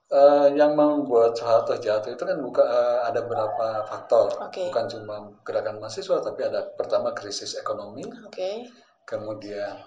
[0.09, 4.33] eh, yang membuat Soeharto jatuh itu kan buka, eh, ada beberapa faktor.
[4.43, 4.67] Oke.
[4.73, 8.67] Bukan cuma gerakan mahasiswa, tapi ada pertama krisis ekonomi, Oke.
[9.05, 9.77] kemudian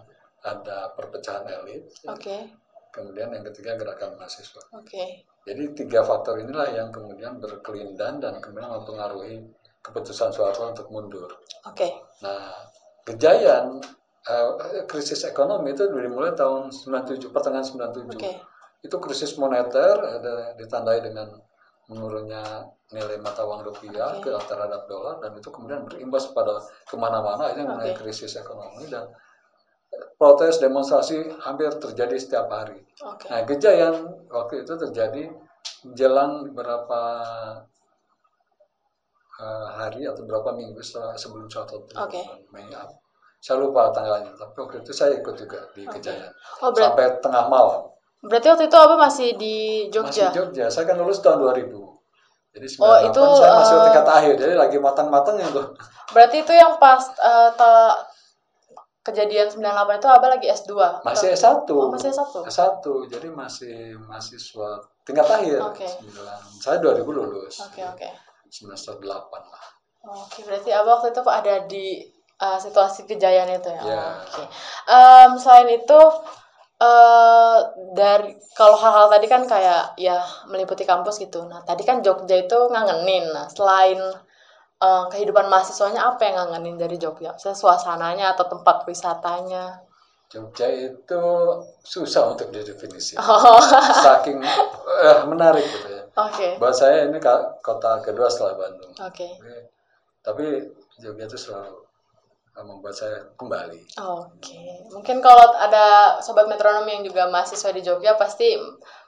[0.47, 2.66] ada perpecahan elit, Oke.
[2.97, 4.65] Kemudian yang ketiga gerakan mahasiswa.
[4.73, 5.29] Oke.
[5.45, 9.45] Jadi tiga faktor inilah yang kemudian berkelindan dan kemudian mempengaruhi
[9.85, 11.31] keputusan Soeharto untuk mundur.
[11.69, 11.87] Oke.
[12.25, 12.51] Nah,
[13.05, 13.79] kejayaan
[14.27, 18.17] eh, krisis ekonomi itu dimulai tahun 97, pertengahan 97.
[18.17, 18.33] Oke.
[18.83, 21.37] Itu krisis moneter ada ditandai dengan
[21.87, 24.31] menurunnya nilai mata uang rupiah Oke.
[24.31, 28.07] ke terhadap dolar dan itu kemudian berimbas pada ke mana-mana akhirnya mengenai Oke.
[28.07, 29.11] krisis ekonomi dan
[30.17, 32.81] protes demonstrasi hampir terjadi setiap hari.
[33.05, 33.29] Oke.
[33.29, 33.97] Nah, kejayaan
[34.33, 35.23] waktu itu terjadi
[35.93, 37.01] jelang beberapa
[39.37, 42.23] eh, hari atau berapa minggu setelah sebelum turun, Oke.
[42.53, 42.97] Mei apa.
[43.37, 46.01] Saya lupa tanggalnya, tapi waktu itu saya ikut juga di Oke.
[46.01, 46.33] kejayaan
[46.65, 47.83] Oh berarti sampai tengah malam.
[48.27, 49.57] berarti waktu itu Abah masih di
[49.93, 50.33] Jogja.
[50.33, 51.69] Masih Jogja, saya kan lulus tahun 2000.
[52.57, 55.67] Jadi 98 Oh, itu, saya masih eh, tingkat akhir, jadi lagi matang-matangnya tuh.
[56.17, 57.05] Berarti itu yang pas
[57.55, 58.01] ta-
[59.07, 60.73] kejadian 98 itu Abah lagi S2.
[61.07, 61.71] Masih Atau- S1.
[61.71, 62.35] Oh, masih S1.
[62.43, 65.63] S1, jadi masih mahasiswa tingkat akhir.
[65.63, 65.87] Oke.
[65.87, 66.59] 9.
[66.59, 67.63] Saya 2000 lulus.
[67.63, 68.09] Oke, oke.
[68.51, 69.07] Semester 8
[69.47, 69.65] lah.
[70.07, 71.87] Oke, berarti Abah waktu itu ada di
[72.43, 73.83] uh, situasi kejayaan itu ya.
[73.83, 74.05] Iya.
[74.27, 74.43] Oke.
[74.91, 76.01] Em, selain itu
[76.77, 77.59] eh
[77.97, 81.49] dari kalau hal-hal tadi kan kayak ya meliputi kampus gitu.
[81.49, 83.33] Nah, tadi kan Jogja itu ngangenin.
[83.33, 83.97] Nah, selain
[84.77, 87.33] eh, kehidupan mahasiswanya apa yang ngangenin dari Jogja?
[87.33, 89.81] Misalnya suasananya atau tempat wisatanya.
[90.27, 91.23] Jogja itu
[91.81, 93.15] susah untuk didefinisi.
[93.23, 93.63] Oh,
[94.03, 96.03] Saking eh, menarik gitu ya.
[96.19, 96.49] oke.
[96.59, 97.19] Buat saya ini
[97.61, 98.93] kota kedua setelah Bandung.
[98.99, 99.29] Oke.
[99.39, 99.71] Tapi-
[100.27, 100.47] Tapi
[100.99, 101.79] Jogja itu selalu
[102.53, 103.81] eh, membuat saya kembali.
[104.03, 104.59] Oke,
[104.91, 108.59] mungkin kalau ada sobat metronom yang juga mahasiswa di Jogja pasti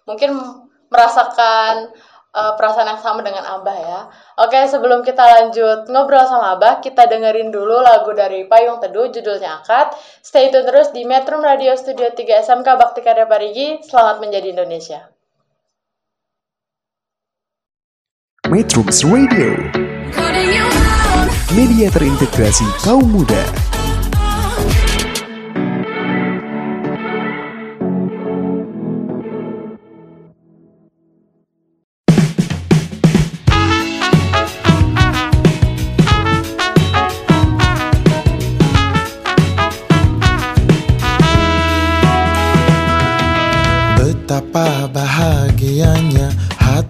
[0.04, 0.36] mungkin
[0.88, 1.90] merasakan
[2.34, 4.00] eh, perasaan yang sama dengan Abah ya.
[4.44, 9.62] Oke, sebelum kita lanjut ngobrol sama Abah, kita dengerin dulu lagu dari Payung Teduh judulnya
[9.62, 9.96] Akad.
[10.20, 13.80] Stay tune terus di Metro Radio Studio 3 SMK Bakti Karya Parigi.
[13.84, 15.08] Selamat menjadi Indonesia.
[18.48, 19.60] Metrums Radio,
[21.52, 23.44] media terintegrasi kaum muda.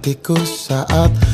[0.08, 1.27] Hatiku saat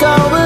[0.00, 0.41] buat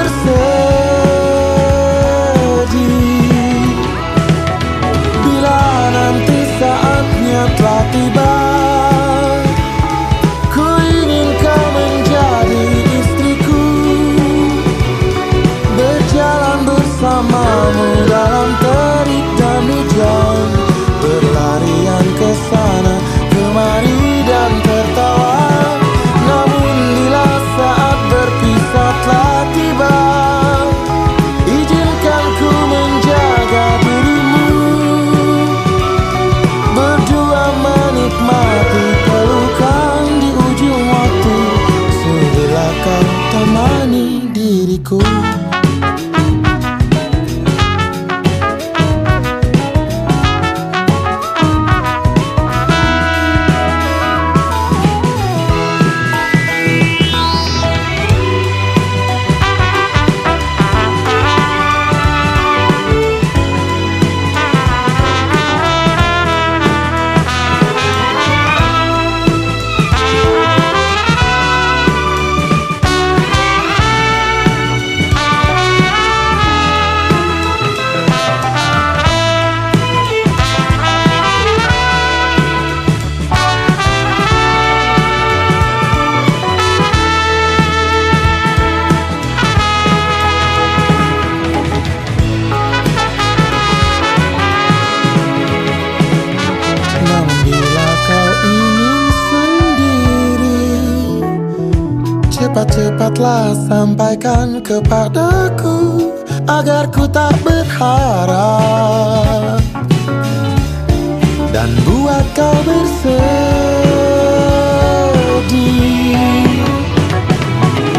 [112.07, 113.19] Dan buat kau bersedih.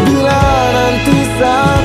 [0.00, 0.40] Bila
[0.72, 1.77] nanti saatnya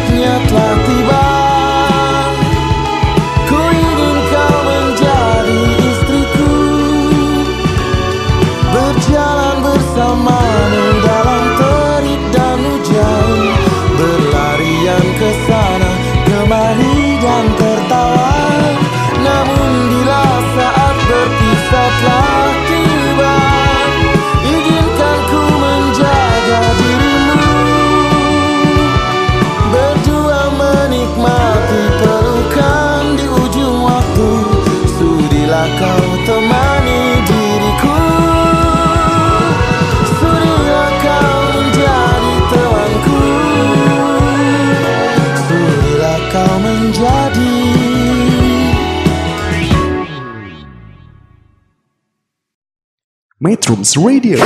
[53.83, 54.39] Metrums Radio,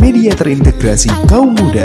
[0.00, 1.84] media terintegrasi kaum muda.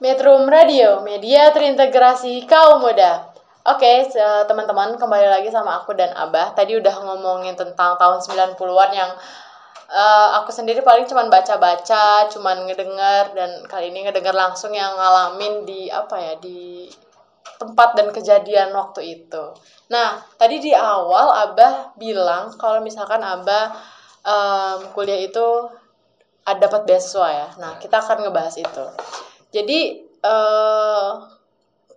[0.00, 3.36] Metro Radio, media terintegrasi kaum muda.
[3.68, 4.08] Oke,
[4.48, 6.56] teman-teman, kembali lagi sama aku dan Abah.
[6.56, 9.12] Tadi udah ngomongin tentang tahun 90-an yang
[9.92, 15.68] eh, aku sendiri paling cuman baca-baca, cuman ngedenger dan kali ini ngedenger langsung yang ngalamin
[15.68, 16.88] di apa ya, di
[17.60, 19.44] tempat dan kejadian waktu itu.
[19.92, 23.76] Nah, tadi di awal Abah bilang kalau misalkan Abah
[24.24, 25.46] em, kuliah itu
[26.44, 27.48] ada dapat beasiswa ya.
[27.60, 28.84] Nah, kita akan ngebahas itu.
[29.52, 29.80] Jadi
[30.20, 31.10] eh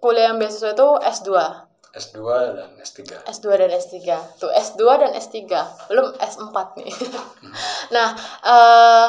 [0.03, 1.29] kuliah yang beasiswa itu S2.
[1.93, 2.19] S2
[2.57, 2.99] dan S3.
[3.29, 3.97] S2 dan S3.
[4.41, 5.39] Tuh, S2 dan S3.
[5.93, 6.93] Belum S4 nih.
[7.95, 9.07] nah, eh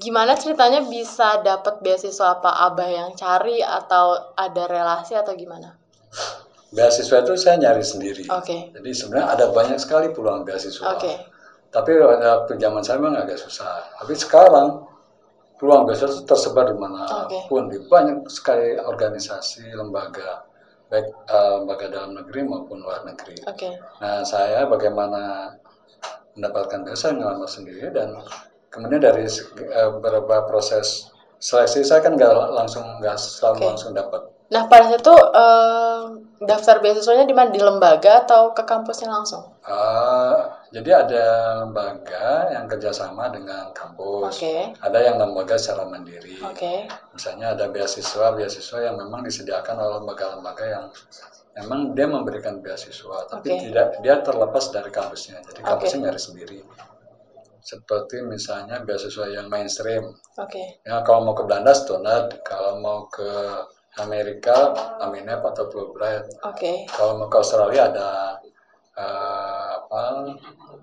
[0.00, 2.50] gimana ceritanya bisa dapat beasiswa apa?
[2.72, 5.76] Abah yang cari atau ada relasi atau gimana?
[6.72, 8.24] Beasiswa itu saya nyari sendiri.
[8.32, 8.72] Oke.
[8.72, 10.96] Jadi sebenarnya ada banyak sekali peluang beasiswa.
[10.96, 11.12] Oke.
[11.70, 14.00] Tapi waktu zaman saya memang agak susah.
[14.00, 14.88] Tapi sekarang
[15.60, 20.48] peluang beasiswa itu tersebar di mana pun di banyak sekali organisasi, lembaga,
[20.88, 23.36] baik eh, lembaga dalam negeri maupun luar negeri.
[23.44, 23.76] Oke.
[24.00, 25.52] Nah, saya bagaimana
[26.38, 28.16] mendapatkan beasiswa ngelamar sendiri dan
[28.70, 31.10] kemudian dari eh, beberapa proses
[31.42, 33.68] seleksi saya kan nggak langsung nggak selalu Oke.
[33.74, 34.22] langsung dapat.
[34.50, 36.02] Nah, pada saat itu eh,
[36.42, 37.54] daftar beasiswanya di mana?
[37.54, 39.46] Di lembaga atau ke kampusnya langsung?
[39.62, 40.38] Eh,
[40.74, 41.24] jadi ada
[41.62, 44.74] lembaga yang kerjasama dengan kampus, Oke.
[44.82, 46.42] ada yang lembaga secara mandiri.
[46.42, 46.90] Oke.
[47.14, 50.84] Misalnya ada beasiswa, beasiswa yang memang disediakan oleh lembaga-lembaga yang
[51.62, 53.70] memang dia memberikan beasiswa, tapi Oke.
[53.70, 55.46] tidak dia terlepas dari kampusnya.
[55.46, 56.58] Jadi kampusnya nyari sendiri.
[57.60, 60.04] Seperti misalnya beasiswa yang mainstream.
[60.40, 60.80] Oke.
[60.84, 63.28] Ya kalau mau ke Belanda Stonad, kalau mau ke
[64.00, 66.24] Amerika Aminep atau Fulbright.
[66.46, 66.86] Oke.
[66.88, 68.08] Kalau mau ke Australia ada
[68.96, 70.02] eh, apa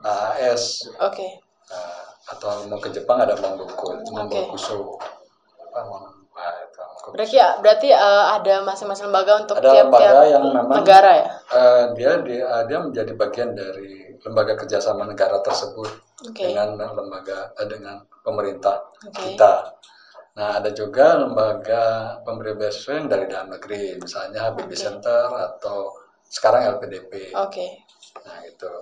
[0.04, 1.28] AAS Oke.
[1.72, 4.12] eh, atau mau ke Jepang ada Mamboku, Oke.
[4.13, 4.98] Mambokuso.
[5.72, 6.97] Apa Mam- ah, itu, Mambokuso.
[7.13, 11.28] Berarti ya, berarti eh, ada masing-masing lembaga untuk Ada tiap-tiap lembaga yang memang negara ya?
[11.54, 15.89] eh, dia dia dia menjadi bagian dari lembaga kerjasama negara tersebut
[16.28, 16.43] Oke.
[16.43, 19.36] dengan lembaga eh, dengan pemerintah Oke.
[19.38, 19.78] kita.
[20.38, 21.84] Nah ada juga lembaga
[22.22, 24.84] pemberi beasiswa yang dari dalam negeri, misalnya Habibie Oke.
[24.86, 25.98] Center atau
[26.30, 27.34] sekarang LPDP.
[27.34, 27.82] Oke.
[28.22, 28.74] Nah itu.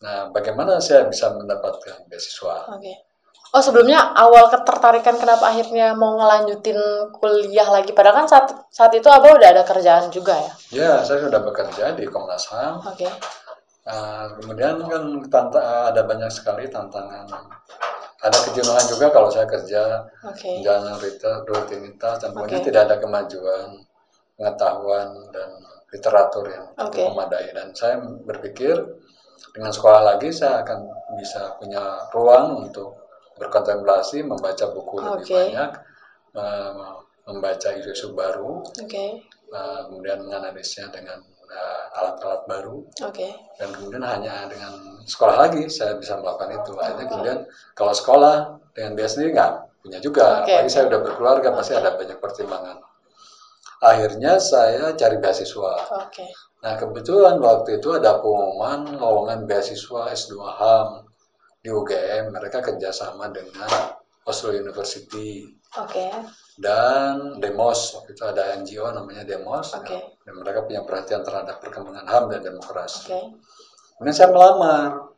[0.00, 2.70] Nah bagaimana saya bisa mendapatkan beasiswa?
[2.70, 3.09] Oke.
[3.50, 6.78] Oh sebelumnya awal ketertarikan kenapa akhirnya mau ngelanjutin
[7.10, 7.90] kuliah lagi?
[7.90, 10.52] Padahal kan saat saat itu abah udah ada kerjaan juga ya.
[10.70, 12.78] Ya saya sudah bekerja di Komnas HAM.
[12.86, 13.10] Oke.
[13.90, 17.26] Nah, kemudian kan tanta- ada banyak sekali tantangan.
[18.22, 20.62] Ada kejenuhan juga kalau saya kerja Oke.
[20.62, 20.94] jalan
[21.48, 22.68] rutinitas dan kemudian Oke.
[22.70, 23.82] tidak ada kemajuan
[24.38, 25.50] pengetahuan dan
[25.90, 27.02] literatur yang Oke.
[27.02, 27.50] memadai.
[27.50, 28.78] Dan saya berpikir
[29.56, 30.86] dengan sekolah lagi saya akan
[31.18, 33.09] bisa punya ruang untuk
[33.40, 35.32] berkontemplasi, membaca buku lebih Oke.
[35.32, 35.70] banyak,
[37.30, 41.18] membaca isu-isu baru, eh, kemudian menganalisnya dengan
[41.50, 42.78] eh, alat-alat baru.
[43.02, 43.26] Oke.
[43.58, 46.72] dan kemudian hanya dengan sekolah lagi saya bisa melakukan itu.
[46.78, 47.38] Akhirnya kemudian
[47.74, 50.46] kalau sekolah dengan dia sendiri nggak punya juga.
[50.46, 52.78] Oke, apalagi saya udah berkeluarga pasti ada banyak pertimbangan.
[53.82, 55.74] Akhirnya saya cari beasiswa.
[56.06, 56.26] Oke.
[56.60, 61.09] nah kebetulan waktu itu ada pengumuman lowongan beasiswa S2 HAM
[61.60, 63.68] di UGM mereka kerjasama dengan
[64.24, 65.44] Oslo University
[65.76, 66.08] Oke.
[66.56, 69.92] dan Demos waktu itu ada NGO namanya Demos Oke.
[69.92, 70.00] ya.
[70.24, 73.20] dan mereka punya perhatian terhadap perkembangan HAM dan demokrasi Oke.
[74.00, 75.12] Kemudian saya melamar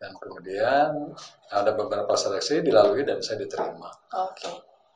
[0.00, 1.12] dan kemudian
[1.52, 3.90] ada beberapa seleksi dilalui dan saya diterima.
[4.16, 4.48] Oke.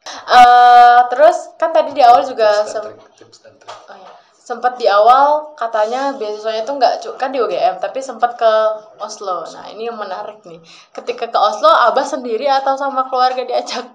[0.09, 3.71] Eh, terus kan tadi di awal juga Tips dan trik, tips dan trik.
[3.91, 4.13] oh iya.
[4.43, 8.53] Sempat di awal katanya beasiswanya tuh nggak kan di UGM tapi sempat ke
[8.99, 9.47] Oslo.
[9.47, 10.59] Nah ini yang menarik nih.
[10.91, 13.87] Ketika ke Oslo, abah sendiri atau sama keluarga diajak?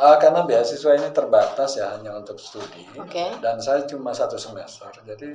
[0.00, 3.36] Ah, karena beasiswa ini terbatas ya hanya untuk studi Oke.
[3.44, 5.28] dan saya cuma satu semester jadi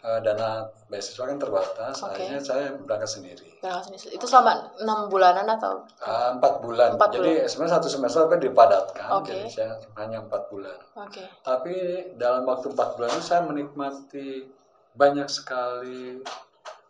[0.00, 0.50] eh, dana
[0.86, 2.16] beasiswa kan terbatas Oke.
[2.16, 4.16] akhirnya saya berangkat sendiri Berangkat sendiri.
[4.16, 5.84] Itu selama enam bulanan atau?
[6.00, 9.28] Ah, empat bulan Empat jadi sebenarnya satu semester kan dipadatkan Oke.
[9.28, 11.24] jadi saya hanya empat bulan Oke.
[11.44, 11.74] tapi
[12.14, 14.48] dalam waktu empat bulan itu saya menikmati
[14.90, 16.18] banyak sekali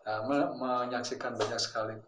[0.03, 1.99] uh, me- menyaksikan banyak sekali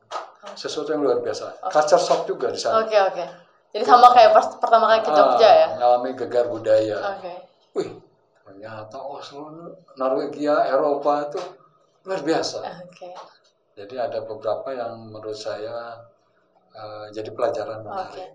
[0.55, 3.25] sesuatu yang luar biasa culture shock juga di sana Oke oke.
[3.73, 5.67] Jadi sama kayak pas pertama kali ke Jogja Ah, ya?
[5.73, 7.33] mengalami gegar budaya Oke.
[7.75, 7.89] wih
[8.53, 11.41] ternyata Oslo Norwegia Eropa itu
[12.05, 13.09] luar biasa Oke.
[13.73, 15.97] jadi ada beberapa yang menurut saya
[16.77, 17.89] uh, jadi pelajaran Oke.
[17.89, 18.31] menarik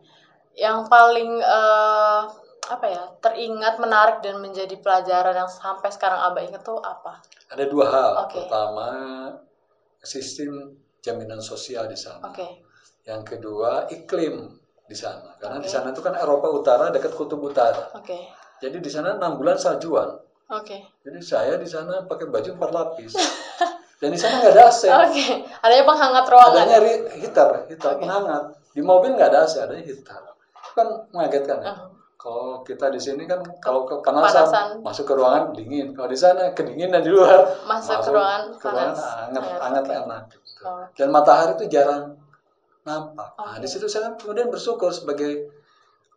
[0.58, 2.21] Yang paling eh,
[2.65, 7.22] apa ya teringat menarik dan menjadi pelajaran yang sampai sekarang abah inget tuh apa?
[7.53, 8.41] ada dua hal Oke.
[8.41, 8.89] pertama
[10.01, 12.65] sistem jaminan sosial di sana Oke.
[13.05, 14.49] Yang kedua iklim
[14.84, 15.76] di sana, karena di Oke.
[15.78, 17.91] sana itu kan Eropa Utara dekat Kutub Utara.
[17.95, 18.28] Oke.
[18.58, 20.18] Jadi di sana enam bulan saljuan.
[20.49, 20.80] Oke.
[21.01, 23.14] Jadi saya di sana pakai baju empat lapis.
[23.97, 24.82] Dan di sana nggak ada AC.
[24.88, 25.26] Oke.
[25.60, 26.53] Adanya penghangat ruangan.
[26.55, 26.78] Adanya
[27.14, 28.01] heater, heater Oke.
[28.01, 28.43] penghangat.
[28.72, 30.22] Di mobil nggak ada AC, adanya heater.
[30.74, 31.74] Kan mengagetkan ya.
[31.74, 34.68] Uh, Kalau kita di sini kan kalau kepanasan Kepanasan.
[34.82, 38.89] masuk ke ruangan dingin, kalau di sana kedinginan di luar Masuk ke ruangan ke ruangan
[38.89, 38.97] panas.
[38.97, 39.93] hangat, Hangat, hangat oke.
[39.95, 40.22] enak.
[40.28, 40.38] Gitu.
[40.60, 40.84] Oh.
[40.91, 42.03] Dan matahari itu jarang
[42.84, 43.30] nampak.
[43.34, 43.62] Nah, Oke.
[43.62, 45.45] di situ saya kemudian bersyukur sebagai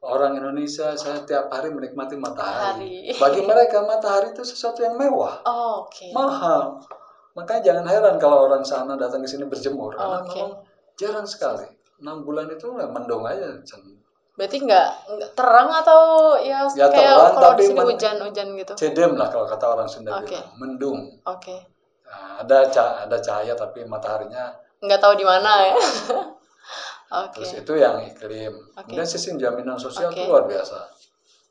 [0.01, 3.12] orang Indonesia, saya tiap hari menikmati matahari.
[3.12, 3.20] Matahari.
[3.20, 6.09] Bagi mereka matahari itu sesuatu yang mewah, Oh, Oke.
[6.16, 6.80] mahal.
[7.36, 10.40] Makanya jangan heran kalau orang sana datang ke sini berjemur, karena Oke.
[10.40, 10.53] memang
[10.96, 11.68] jarang sekali.
[12.01, 13.61] Enam bulan itu ya mendung aja.
[14.34, 14.88] Berarti nggak
[15.36, 16.01] terang atau
[16.40, 18.72] ya, Ya, kayak terang, kalau tapi di sini hujan-hujan gitu.
[18.72, 20.32] Cedem lah kalau kata orang Sunda Oke.
[20.32, 20.98] bilang, mendung.
[21.28, 21.57] Oke.
[22.09, 22.66] Nah, ada
[23.07, 25.76] ada cahaya tapi mataharinya Nggak tahu di mana ya.
[27.11, 27.42] Oke.
[27.42, 28.54] terus itu yang iklim.
[28.54, 28.86] Oke.
[28.86, 30.22] Kemudian sistem jaminan sosial Oke.
[30.22, 30.78] itu luar biasa.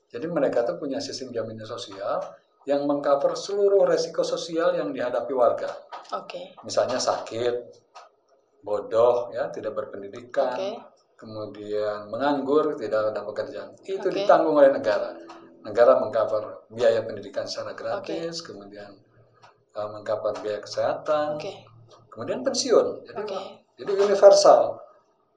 [0.10, 2.24] Jadi mereka tuh punya sistem jaminan sosial
[2.64, 5.70] yang mengcover seluruh resiko sosial yang dihadapi warga.
[6.16, 6.56] Oke.
[6.64, 7.56] Misalnya sakit,
[8.64, 10.72] bodoh, ya tidak berpendidikan, Oke.
[11.20, 13.76] kemudian menganggur, tidak ada pekerjaan.
[13.84, 14.24] Itu Oke.
[14.24, 15.16] ditanggung oleh negara.
[15.60, 18.96] Negara mengcover biaya pendidikan secara gratis, kemudian
[19.76, 21.54] uh, mengcover biaya kesehatan, Oke.
[22.12, 23.08] kemudian pensiun.
[23.08, 23.40] Jadi, Oke.
[23.76, 24.89] jadi universal.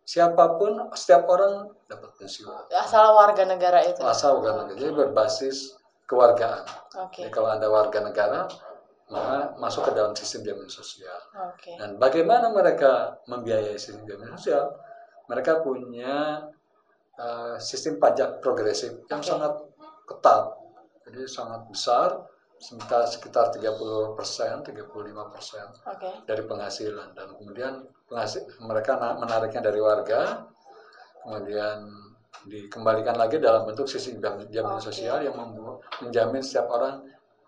[0.02, 2.50] Siapa pun, setiap orang dapat pensiun.
[2.74, 4.02] Asal warga negara itu.
[4.02, 4.78] Asal warga negara.
[4.82, 5.78] Jadi berbasis
[6.10, 6.66] kewargaan.
[7.06, 7.22] Oke.
[7.22, 8.50] Jadi kalau anda warga negara,
[9.12, 11.16] maka masuk ke dalam sistem jaminan sosial.
[11.52, 11.78] Oke.
[11.78, 14.74] Dan bagaimana mereka membiayai sistem jaminan sosial?
[15.30, 16.44] Mereka punya
[17.16, 19.28] uh, sistem pajak progresif yang Oke.
[19.30, 19.54] sangat
[20.10, 20.42] ketat.
[21.06, 22.08] Jadi sangat besar,
[22.62, 24.86] sekitar sekitar 30 persen, 35
[25.28, 26.22] persen Oke.
[26.22, 27.10] dari penghasilan.
[27.10, 27.72] Dan kemudian
[28.06, 30.46] penghasil, mereka na- menariknya dari warga,
[31.20, 31.90] kemudian
[32.42, 34.86] dikembalikan lagi dalam bentuk jam- jaminan Oke.
[34.88, 37.02] sosial yang membu- menjamin setiap orang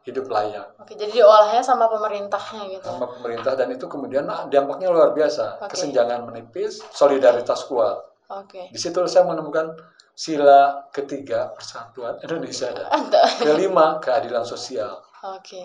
[0.05, 0.95] hidup layak Oke.
[0.95, 2.85] Jadi diolahnya sama pemerintahnya gitu.
[2.85, 5.75] sama pemerintah dan itu kemudian ah, dampaknya luar biasa Oke.
[5.75, 8.69] kesenjangan menipis solidaritas kuat Oke.
[8.69, 9.73] di situ saya menemukan
[10.15, 13.23] sila ketiga persatuan Indonesia dan Ada.
[13.43, 15.59] kelima keadilan sosial Oke.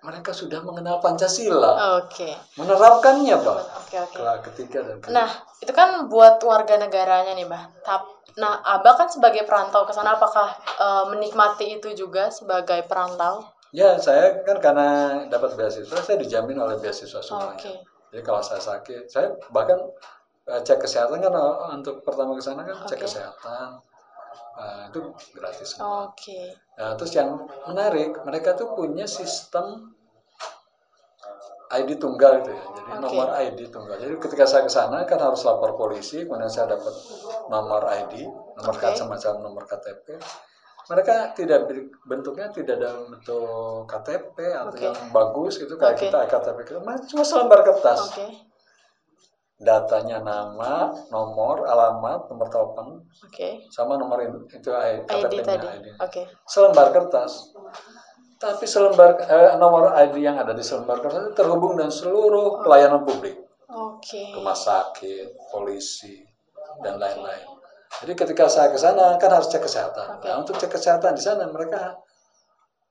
[0.00, 2.32] mereka sudah mengenal Pancasila Oke.
[2.56, 3.96] menerapkannya pak Oke.
[4.00, 4.16] Oke.
[4.16, 5.14] Kelas ketiga dan kelima.
[5.20, 7.68] Nah, itu kan buat warga negaranya nih, Bah.
[7.84, 13.44] Tap- Nah, Abah kan sebagai perantau ke sana apakah eh, menikmati itu juga sebagai perantau?
[13.70, 14.88] ya saya kan karena
[15.30, 17.74] dapat beasiswa saya dijamin oleh beasiswa semuanya Oke.
[18.10, 19.78] jadi kalau saya sakit saya bahkan
[20.44, 23.06] eh, cek kesehatan kan eh, untuk pertama ke sana kan cek Oke.
[23.06, 23.78] kesehatan
[24.60, 25.00] eh, itu
[25.32, 26.40] gratis semua Oke.
[26.80, 29.92] Nah, terus yang menarik, mereka tuh punya sistem
[31.70, 32.64] ID tunggal itu ya.
[32.72, 33.02] Jadi Oke.
[33.04, 33.96] nomor ID tunggal.
[34.00, 36.94] Jadi ketika saya ke sana kan harus lapor polisi, kemudian saya dapat
[37.46, 38.26] nomor ID,
[38.58, 38.82] nomor Oke.
[38.82, 40.06] KTP semacam nomor KTP.
[40.90, 41.70] Mereka tidak
[42.02, 44.82] bentuknya tidak dalam bentuk KTP atau Oke.
[44.82, 46.04] yang bagus itu kayak Oke.
[46.10, 46.80] kita KTP kita,
[47.12, 48.10] cuma selembar kertas.
[48.10, 48.49] Oke.
[49.60, 53.60] Datanya nama, nomor, alamat, nomor telepon, Oke.
[53.68, 55.68] sama nomor in- itu ID KTP-nya tadi.
[55.68, 56.22] ID Oke.
[56.48, 57.52] selembar kertas.
[58.40, 63.04] Tapi selembar eh, nomor ID yang ada di selembar kertas itu terhubung dengan seluruh pelayanan
[63.04, 63.36] publik,
[63.68, 64.32] Oke.
[64.32, 66.24] rumah sakit, polisi,
[66.80, 67.44] dan lain-lain.
[68.00, 70.16] Jadi ketika saya ke sana kan harus cek kesehatan.
[70.16, 70.24] Oke.
[70.24, 72.00] Nah, untuk cek kesehatan di sana mereka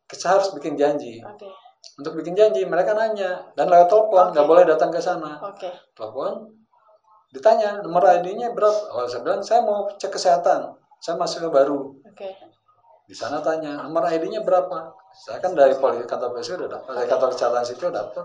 [0.05, 1.17] kita harus bikin janji.
[1.25, 1.49] Oke.
[1.97, 4.51] Untuk bikin janji mereka nanya dan lewat telepon nggak Oke.
[4.53, 5.39] boleh datang ke sana.
[5.41, 5.71] Oke.
[5.97, 6.58] Telepon
[7.29, 8.89] ditanya nomor ID-nya berapa?
[8.89, 10.73] Oh, saya bilang saya mau cek kesehatan.
[10.97, 11.93] Saya mahasiswa baru.
[12.05, 12.29] Oke.
[13.09, 17.09] di sana tanya nomor ID-nya berapa saya kan dari poli kantor polisi udah dapat dari
[17.09, 18.21] kantor kesehatan sipil dapat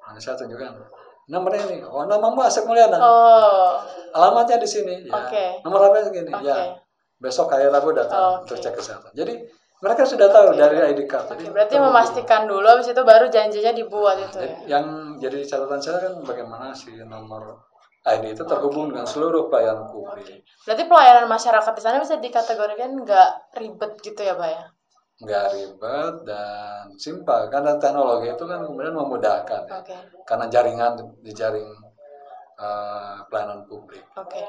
[0.00, 0.72] nah, saya tunjukkan
[1.28, 3.76] nomornya ini oh namamu Asep Mulyana Oh.
[4.16, 5.60] alamatnya di sini ya Oke.
[5.60, 6.48] nomor apa segini Oke.
[6.48, 6.80] ya
[7.20, 8.48] besok hari Rabu datang Oke.
[8.48, 9.36] untuk cek kesehatan jadi
[9.84, 13.76] mereka sudah tahu dari ID card jadi Oke, berarti memastikan dulu habis itu baru janjinya
[13.76, 14.80] dibuat itu Jadi, ya.
[14.80, 14.86] yang
[15.20, 17.68] jadi catatan saya kan bagaimana si nomor
[18.00, 23.30] ID itu terhubung dengan seluruh pelayanan publik Berarti pelayanan masyarakat di sana bisa dikategorikan nggak
[23.60, 24.64] ribet gitu ya, Pak ya?
[25.20, 30.00] nggak ribet dan simpel karena teknologi itu kan kemudian memudahkan ya.
[30.24, 31.68] Karena jaringan di jaring
[32.56, 34.00] eh, pelayanan publik.
[34.16, 34.40] Oke.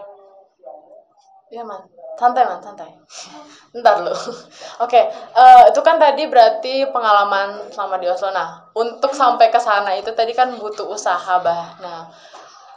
[1.51, 1.83] Iya man,
[2.15, 2.87] santai man, santai.
[3.83, 4.15] Ntar lu.
[4.87, 8.31] Oke, eh, itu kan tadi berarti pengalaman selama di Oslo.
[8.31, 11.75] Nah, untuk sampai ke sana itu tadi kan butuh usaha bah.
[11.83, 12.07] Nah,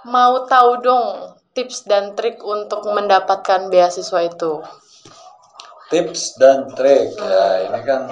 [0.05, 1.07] mau tahu dong
[1.55, 4.61] tips dan trik untuk mendapatkan beasiswa itu.
[5.89, 8.11] Tips dan trik ya ini kan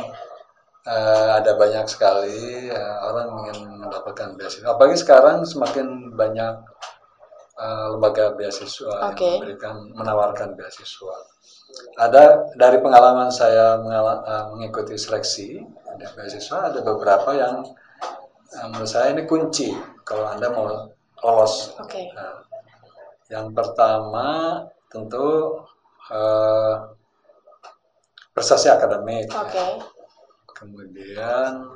[0.87, 4.73] eh, ada banyak sekali ya, orang ingin mendapatkan beasiswa.
[4.73, 6.55] Apalagi sekarang semakin banyak
[7.59, 9.21] eh, lembaga beasiswa Oke.
[9.27, 11.17] yang memberikan menawarkan beasiswa.
[11.97, 15.59] Ada dari pengalaman saya mengala- eh, mengikuti seleksi
[15.93, 17.67] ada beasiswa ada beberapa yang
[18.55, 19.75] eh, menurut saya ini kunci
[20.07, 20.69] kalau anda mau
[21.23, 22.11] lolos Oke.
[22.13, 22.43] Nah,
[23.33, 24.61] yang pertama
[24.93, 25.57] tentu
[26.13, 26.75] eh,
[28.33, 29.29] prestasi akademik.
[29.33, 29.67] Oke.
[30.63, 31.75] kemudian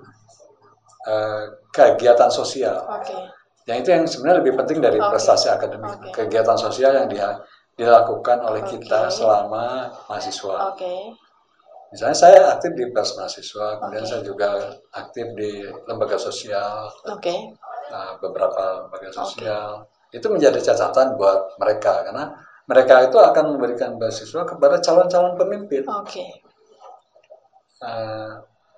[1.07, 1.45] eh,
[1.75, 2.87] kegiatan sosial.
[2.87, 3.19] Oke.
[3.67, 5.11] Yang itu yang sebenarnya lebih penting dari Oke.
[5.19, 5.99] prestasi akademik.
[5.99, 6.11] Oke.
[6.15, 7.35] Kegiatan sosial yang dia
[7.75, 9.15] dilakukan oleh kita Oke.
[9.15, 10.71] selama mahasiswa.
[10.71, 10.95] Oke.
[11.91, 14.11] Misalnya saya aktif di pers mahasiswa, kemudian Oke.
[14.11, 14.49] saya juga
[14.91, 17.35] aktif di lembaga sosial, Oke.
[17.91, 19.87] Nah, beberapa lembaga sosial.
[20.11, 22.33] Itu menjadi catatan buat mereka karena
[22.67, 25.87] mereka itu akan memberikan beasiswa kepada calon-calon pemimpin.
[25.87, 26.25] Oke.
[27.77, 28.31] Eh,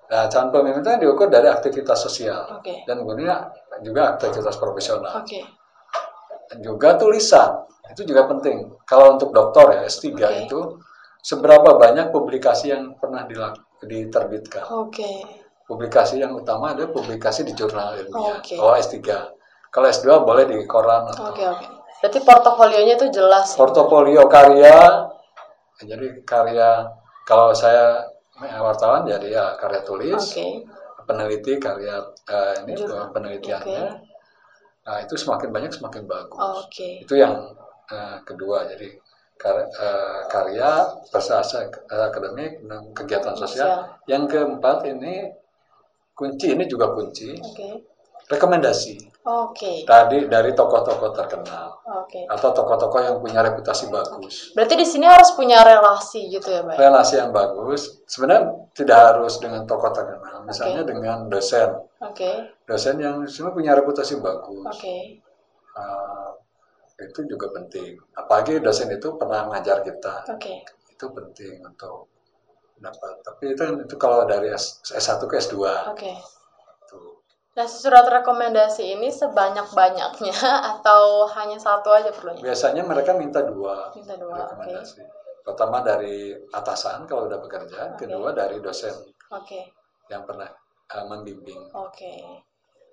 [0.09, 2.85] nah, calon pemimpin itu kan diukur dari aktivitas sosial Oke.
[2.85, 3.49] dan kemudian
[3.81, 5.23] juga aktivitas profesional.
[5.23, 5.41] Oke.
[6.65, 7.61] juga tulisan
[7.93, 10.49] itu juga penting kalau untuk doktor ya S3 Oke.
[10.49, 10.59] itu
[11.21, 13.29] seberapa banyak publikasi yang pernah
[13.85, 15.38] diterbitkan Oke.
[15.69, 18.97] Publikasi yang utama adalah publikasi di jurnal ilmiah oh S3
[19.69, 21.45] kalau S2 boleh di koran atau Oke.
[21.45, 21.65] Oke.
[21.99, 23.53] Berarti portofolionya itu jelas.
[23.53, 23.55] ya?
[23.55, 24.77] portofolio karya
[25.79, 26.89] jadi karya
[27.23, 28.01] kalau saya
[28.57, 30.65] wartawan jadi ya karya tulis Oke.
[31.05, 33.13] peneliti karya eh, ini Jurnal.
[33.13, 33.83] penelitiannya
[34.81, 37.03] nah itu semakin banyak semakin bagus Oke.
[37.03, 37.35] itu yang
[37.87, 38.89] eh, kedua jadi
[39.35, 40.69] kar- eh, karya
[41.05, 43.79] prestasi ak- akademik dan kegiatan sosial Sosial.
[44.07, 45.29] yang keempat ini
[46.19, 47.87] kunci ini juga kunci Oke.
[48.27, 49.87] rekomendasi Oke.
[49.87, 52.27] tadi dari tokoh-tokoh terkenal Oke.
[52.27, 56.75] atau tokoh-tokoh yang punya reputasi bagus Berarti di sini harus punya relasi gitu ya, Mbak?
[56.75, 60.89] relasi yang bagus sebenarnya tidak harus dengan tokoh terkenal misalnya Oke.
[60.91, 61.69] dengan dosen
[62.03, 62.31] Oke.
[62.67, 65.23] dosen yang semua punya reputasi bagus Oke.
[65.79, 66.29] Eh,
[66.99, 70.67] itu juga penting apalagi dosen itu pernah ngajar kita Oke.
[70.91, 72.11] itu penting untuk
[72.79, 75.55] dapat tapi itu itu kalau dari S, S1 ke S2
[75.91, 76.11] Oke.
[76.87, 77.19] Tuh.
[77.53, 80.35] Nah, surat rekomendasi ini sebanyak-banyaknya
[80.79, 82.39] atau hanya satu aja perlunya?
[82.41, 85.03] biasanya mereka minta dua Minta dua, rekomendasi
[85.43, 88.05] pertama dari atasan kalau udah bekerja Oke.
[88.05, 88.95] kedua dari dosen
[89.33, 89.71] Oke.
[90.07, 90.47] yang pernah
[90.89, 92.47] eh, membimbing Oke.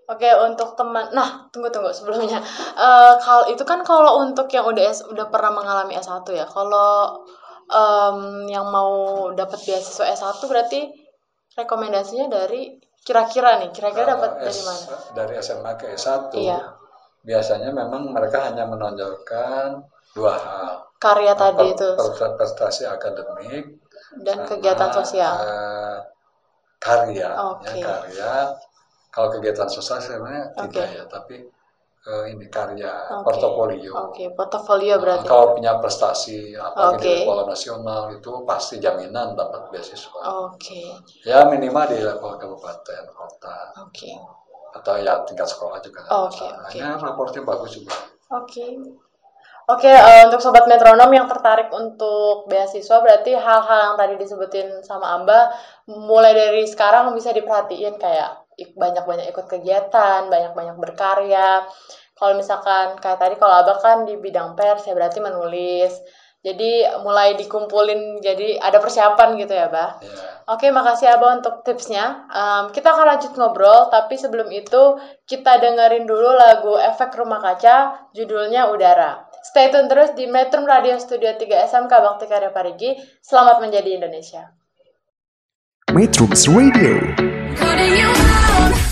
[0.07, 1.11] Oke, untuk teman.
[1.11, 2.39] Nah, tunggu tunggu sebelumnya.
[2.78, 6.47] Eh kalau itu kan kalau untuk yang udah S, udah pernah mengalami S1 ya.
[6.47, 7.26] Kalau
[7.67, 8.93] em, yang mau
[9.35, 10.81] dapat beasiswa S1 berarti
[11.57, 14.85] rekomendasinya dari kira-kira nih, kira-kira dapat dari mana?
[15.14, 16.61] dari SMA ke S1 Iya.
[17.23, 19.83] biasanya memang mereka hanya menonjolkan
[20.14, 21.89] dua hal Karya tadi itu
[22.39, 23.79] prestasi akademik
[24.25, 25.35] dan sama, kegiatan sosial.
[25.45, 25.99] eh,
[26.81, 27.69] karya Oke.
[27.69, 28.33] ya karya
[29.12, 30.71] kalau kegiatan sosial sebenarnya Oke.
[30.73, 31.37] tidak ya tapi
[32.07, 33.25] eh, ini karya Oke.
[33.27, 35.27] portofolio Oke, portofolio berarti.
[35.27, 37.15] kalau punya prestasi apalagi di Oke.
[37.27, 40.83] level nasional itu pasti jaminan dapat beasiswa Oke.
[41.27, 44.15] ya minimal di level kabupaten kota Oke.
[44.79, 46.65] atau ya tingkat sekolah juga Oke, masalah.
[46.71, 46.79] oke.
[46.79, 47.95] Hanya raportnya bagus juga
[48.31, 48.67] Oke.
[49.67, 55.19] Oke, eh, untuk sobat metronom yang tertarik untuk beasiswa berarti hal-hal yang tadi disebutin sama
[55.19, 55.51] Amba
[55.91, 61.65] mulai dari sekarang bisa diperhatiin kayak banyak-banyak ikut kegiatan, banyak-banyak berkarya.
[62.17, 65.93] Kalau misalkan kayak tadi kalau Abah kan di bidang pers ya berarti menulis.
[66.47, 69.99] Jadi mulai dikumpulin jadi ada persiapan gitu ya, Bah.
[69.99, 72.23] ya Oke, makasih Abah untuk tipsnya.
[72.31, 74.95] Em, kita akan lanjut ngobrol, tapi sebelum itu
[75.27, 79.27] kita dengerin dulu lagu Efek Rumah Kaca, judulnya Udara.
[79.43, 82.95] Stay tune terus di Metro Radio Studio 3 SMK Bakti Karya Parigi.
[83.19, 84.47] Selamat menjadi Indonesia.
[85.95, 86.99] Metrums Radio,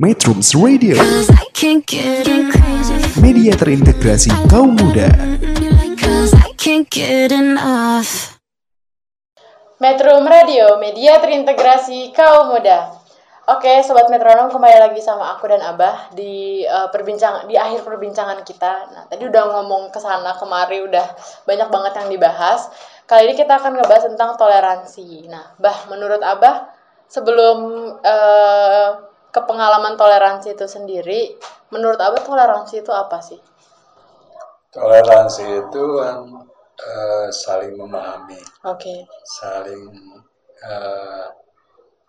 [0.00, 0.96] Metrums Radio,
[3.20, 5.12] media terintegrasi kaum muda.
[9.76, 12.96] Metro Radio, media terintegrasi kaum muda.
[13.44, 18.40] Oke, sobat metronom kembali lagi sama aku dan Abah di eh, perbincangan di akhir perbincangan
[18.40, 18.72] kita.
[18.96, 21.12] Nah, tadi udah ngomong ke sana kemari udah
[21.44, 22.72] banyak banget yang dibahas.
[23.04, 25.28] Kali ini kita akan ngebahas tentang toleransi.
[25.28, 26.72] Nah, Bah, menurut Abah
[27.04, 27.58] sebelum
[28.00, 31.20] eh, ke pengalaman toleransi itu sendiri,
[31.74, 33.40] menurut Abah toleransi itu apa sih?
[34.74, 36.20] Toleransi itu kan
[36.90, 38.94] eh, saling memahami, Oke,
[39.38, 39.84] saling
[40.72, 41.26] eh,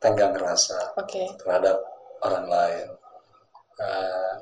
[0.03, 1.78] tenggang rasa oke, terhadap
[2.28, 2.88] orang lain.
[3.82, 4.34] Eh,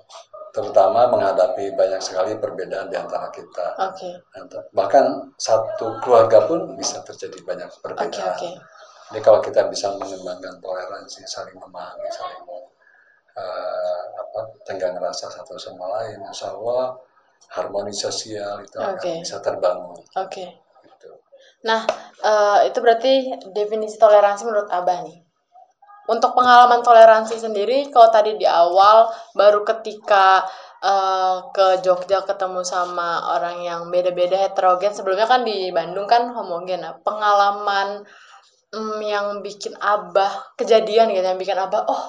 [0.55, 3.69] terutama menghadapi banyak sekali perbedaan di antara kita.
[3.77, 5.05] oke, Ant- Bahkan
[5.39, 8.13] satu keluarga pun bisa terjadi banyak perbedaan.
[8.32, 8.49] oke.
[9.10, 12.45] Jadi kalau kita bisa mengembangkan toleransi, saling memahami, saling
[13.34, 14.39] eh, apa,
[14.70, 16.93] tenggang rasa satu sama lain, insya Allah
[17.49, 19.97] harmoni sosial itu akan bisa terbangun.
[20.14, 20.45] Oke.
[20.86, 21.10] Gitu.
[21.66, 21.82] Nah,
[22.22, 23.14] eh, itu berarti
[23.49, 25.18] definisi toleransi menurut Abah nih.
[26.10, 30.45] Untuk pengalaman toleransi sendiri, kalau tadi di awal baru ketika
[30.86, 36.86] eh, ke Jogja ketemu sama orang yang beda-beda heterogen, sebelumnya kan di Bandung kan homogen.
[36.86, 38.05] Nah, pengalaman
[38.74, 42.03] mm, yang bikin Abah kejadian gitu, yang bikin Abah, oh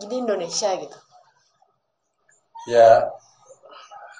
[0.00, 0.98] gini Indonesia gitu.
[2.66, 3.06] Ya,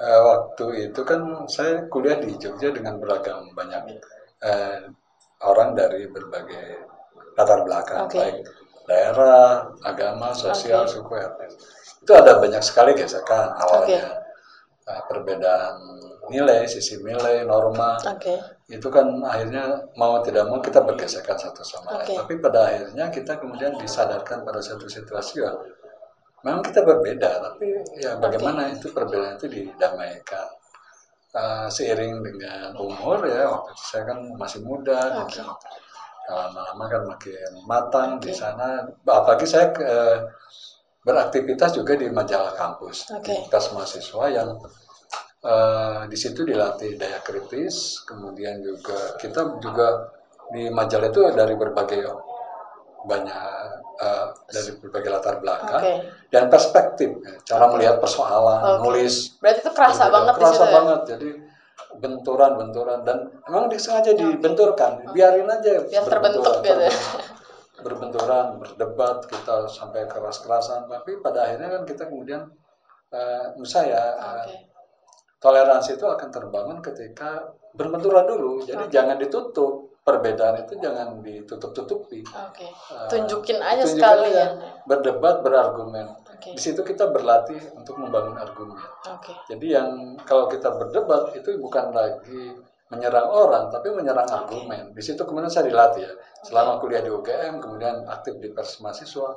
[0.01, 3.99] eh, waktu itu kan saya kuliah di Jogja dengan beragam banyak
[4.45, 4.87] eh,
[5.43, 6.87] orang dari berbagai
[7.37, 8.17] latar belakang, Oke.
[8.17, 8.37] baik
[8.87, 10.95] daerah, agama, sosial, Oke.
[10.95, 11.55] suku, etnis.
[12.01, 14.26] Itu ada banyak sekali gesekan awalnya.
[14.87, 15.83] Eh, perbedaan
[16.31, 18.39] nilai, sisi nilai, norma, Oke,
[18.71, 22.07] itu kan akhirnya mau tidak mau kita bergesekan satu sama lain.
[22.07, 22.15] Oke.
[22.15, 25.51] Tapi pada akhirnya kita kemudian disadarkan pada satu situasi ya,
[26.47, 27.67] memang kita berbeda, tapi
[27.99, 30.55] ya bagaimana itu perbedaan itu didamaikan.
[31.35, 35.43] Eh, seiring dengan umur ya, waktu itu saya kan masih muda, Oke.
[35.43, 35.51] kemudian
[36.31, 38.39] lama-lama kan makin matang di Oke.
[38.39, 38.87] sana.
[39.03, 40.19] Apalagi saya eh,
[41.07, 43.31] beraktivitas juga di majalah kampus, Oke.
[43.31, 44.59] di tas mahasiswa yang
[45.47, 50.11] eh, di situ dilatih daya kritis, kemudian juga kita juga
[50.51, 52.03] di majalah itu dari berbagai
[53.07, 53.39] banyak
[54.03, 55.95] eh, dari berbagai latar belakang Oke.
[56.35, 58.91] dan perspektif, ya, cara melihat persoalan, Oke.
[58.91, 60.17] nulis berarti itu kerasa Berbeda.
[60.19, 60.75] banget di kerasa situ ya?
[60.75, 61.29] banget jadi
[61.97, 66.93] benturan-benturan dan memang disengaja dibenturkan biarin aja Biar terbentuk gitu ya.
[67.81, 72.43] Berbenturan berdebat kita sampai keras-kerasan tapi pada akhirnya kan kita kemudian
[73.13, 74.57] eh, menurut saya eh, Oke,
[75.41, 82.65] toleransi itu akan terbangun ketika berbenturan dulu jadi jangan ditutup perbedaan itu jangan ditutup-tutupi oke.
[82.65, 84.51] Eh, Tunjukin aja tunjukkan sekalian.
[84.57, 84.71] aja.
[84.87, 86.55] berdebat berargumen Oke.
[86.55, 89.35] di situ kita berlatih untuk membangun argumen Oke.
[89.51, 92.55] jadi yang kalau kita berdebat itu bukan lagi
[92.87, 94.95] menyerang orang, tapi menyerang argumen.
[94.95, 96.13] Di situ kemudian saya dilatih ya.
[96.47, 99.35] Selama kuliah di UGM, kemudian aktif di pers mahasiswa,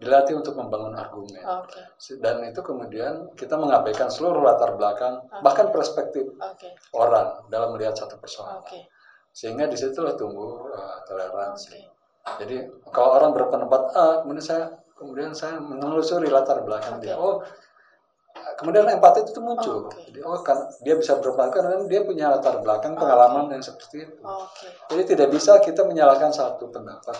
[0.00, 1.44] dilatih untuk membangun argumen.
[1.44, 1.80] Oke.
[2.20, 6.72] Dan itu kemudian kita mengabaikan seluruh latar belakang, bahkan perspektif Oke.
[6.96, 8.64] orang dalam melihat satu persoalan.
[8.64, 8.88] Oke.
[9.32, 11.84] Sehingga di situlah tumbuh uh, toleransi.
[11.84, 12.36] Oke.
[12.44, 12.56] Jadi
[12.92, 14.64] kalau orang berpendapat A, kemudian saya
[14.96, 17.16] kemudian saya menelusuri latar belakang dia.
[17.16, 17.40] Oh,
[18.60, 19.88] kemudian empati itu muncul.
[19.88, 20.12] Oke.
[20.12, 24.20] Jadi oh kan dia bisa berempati karena dia punya latar belakang pengalaman yang seperti itu.
[24.20, 24.68] Oke.
[24.92, 27.16] Jadi tidak bisa kita menyalahkan satu pendapat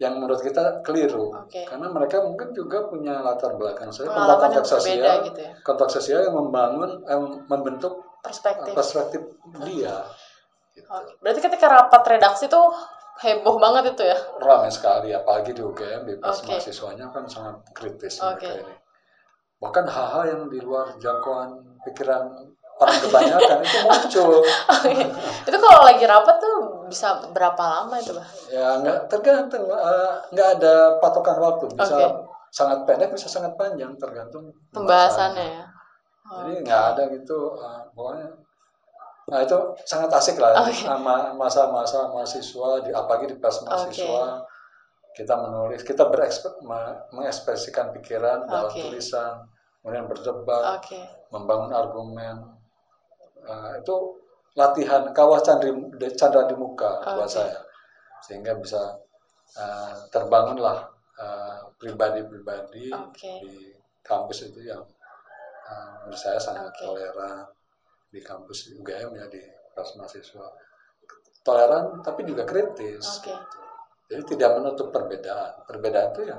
[0.00, 1.28] yang menurut kita keliru.
[1.44, 1.68] Oke.
[1.68, 5.52] Karena mereka mungkin juga punya latar belakang saya konteks berbeda sosial, gitu ya.
[5.60, 8.72] konteks sosial yang membangun eh, membentuk Perspektif.
[8.72, 9.20] perspektif
[9.68, 10.08] dia.
[10.72, 10.80] Oke.
[11.20, 12.72] Berarti ketika rapat redaksi tuh
[13.20, 14.16] heboh banget itu ya?
[14.40, 16.56] ramai sekali apalagi di UGM pas Oke.
[16.56, 18.48] mahasiswanya kan sangat kritis Oke.
[18.48, 18.74] mereka ini
[19.60, 21.52] bahkan hal-hal yang di luar jangkauan
[21.84, 22.32] pikiran
[22.80, 24.40] orang kebanyakan itu muncul
[24.72, 25.04] Oke.
[25.44, 26.56] itu kalau lagi rapat tuh
[26.88, 28.24] bisa berapa lama itu, Bah?
[28.48, 32.08] ya nggak tergantung eh, nggak ada patokan waktu bisa Oke.
[32.48, 35.64] sangat pendek bisa sangat panjang tergantung Pembahasannya ya.
[36.40, 38.28] jadi nggak ada gitu eh, pokoknya
[39.30, 40.72] nah itu sangat asik lah Oke.
[40.72, 44.40] sama masa-masa mahasiswa di apalagi di pas mahasiswa
[45.16, 46.06] kita menulis kita
[47.10, 48.82] mengekspresikan pikiran dalam Oke.
[48.88, 49.42] tulisan
[49.82, 51.00] kemudian berdebat Oke.
[51.34, 52.60] membangun argumen
[53.40, 53.96] Eh, itu
[54.58, 55.72] latihan kawah candri,
[56.18, 57.40] candra di muka buat Oke.
[57.40, 57.60] saya
[58.20, 58.80] sehingga bisa
[59.56, 60.84] eh, terbangunlah
[61.16, 63.32] eh, pribadi-pribadi Oke.
[63.40, 63.54] di
[64.04, 64.84] kampus itu yang
[65.64, 66.84] eh, menurut saya sangat Oke.
[66.84, 67.48] toleran
[68.10, 69.40] di kampus UGM ya di
[69.72, 70.46] kelas mahasiswa
[71.40, 73.32] toleran tapi juga kritis Oke.
[74.10, 76.36] Jadi tidak menutup perbedaan perbedaan itu ya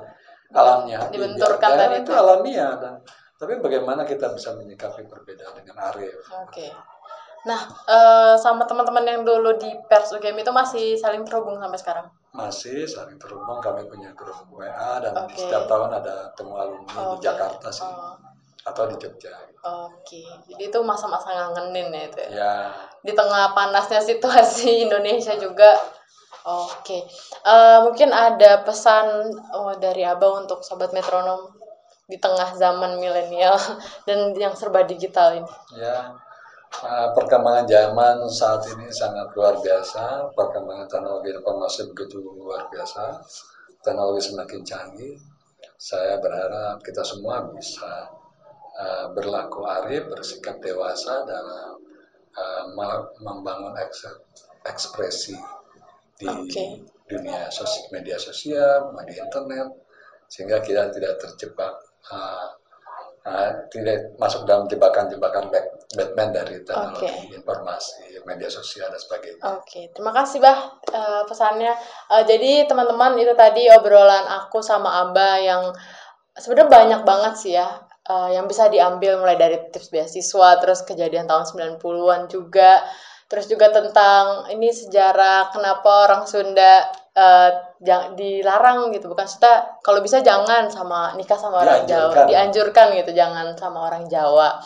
[0.52, 2.12] alamnya Dibenturkan tadi itu itu.
[2.12, 2.94] alamiah dan
[3.34, 6.68] tapi bagaimana kita bisa menyikapi perbedaan dengan Arif Oke.
[7.42, 7.58] Nah,
[7.90, 12.06] eh, sama teman-teman yang dulu di Pers UGM itu masih saling terhubung sampai sekarang.
[12.30, 15.36] masih saling terhubung kami punya grup WA dan Oke.
[15.36, 17.24] setiap tahun ada temu alumni di Oke.
[17.24, 18.14] Jakarta sih Oh,
[18.62, 22.18] atau di Jogja Oke, jadi itu masa-masa ngangenin ya itu.
[22.22, 22.28] ya?
[22.30, 22.54] ya
[23.00, 25.76] Di tengah panasnya situasi Indonesia juga.
[26.46, 26.98] Oke,
[27.52, 29.06] Eh, mungkin ada pesan
[29.58, 31.40] oh, dari Abah untuk sobat metronom
[32.10, 33.56] di tengah zaman milenial
[34.06, 35.50] dan yang serba digital ini.
[35.82, 35.98] ya
[36.90, 40.04] eh, perkembangan zaman saat ini sangat luar biasa.
[40.38, 43.04] Perkembangan teknologi informasi begitu luar biasa.
[43.84, 45.14] Teknologi semakin canggih.
[45.90, 47.92] Saya berharap kita semua bisa
[48.84, 51.76] eh, berlaku arif bersikap dewasa dalam
[52.42, 54.20] eh, me- membangun eks-
[54.72, 55.36] ekspresi
[56.22, 56.66] di Oke.
[57.10, 59.68] dunia sos- media sosial media internet
[60.30, 61.74] sehingga kita tidak terjebak
[62.08, 62.46] eh,
[63.26, 65.50] eh, tidak masuk dalam jebakan-jebakan
[65.92, 67.36] Batman dari teknologi Oke.
[67.36, 69.42] informasi media sosial dan sebagainya.
[69.60, 71.74] Oke, terima kasih Bah eh, pesannya.
[72.14, 75.62] Eh, jadi teman-teman itu tadi obrolan aku sama Abah yang
[76.32, 77.68] sebenarnya banyak banget sih ya
[78.08, 82.82] eh, yang bisa diambil mulai dari tips beasiswa, terus kejadian tahun 90-an juga,
[83.32, 86.84] terus juga tentang ini sejarah kenapa orang Sunda
[87.80, 92.26] jang- dilarang gitu, bukan kita kalau bisa jangan sama nikah sama orang Jawa, Dianjurkan.
[92.28, 94.60] dianjurkan gitu, jangan sama orang Jawa.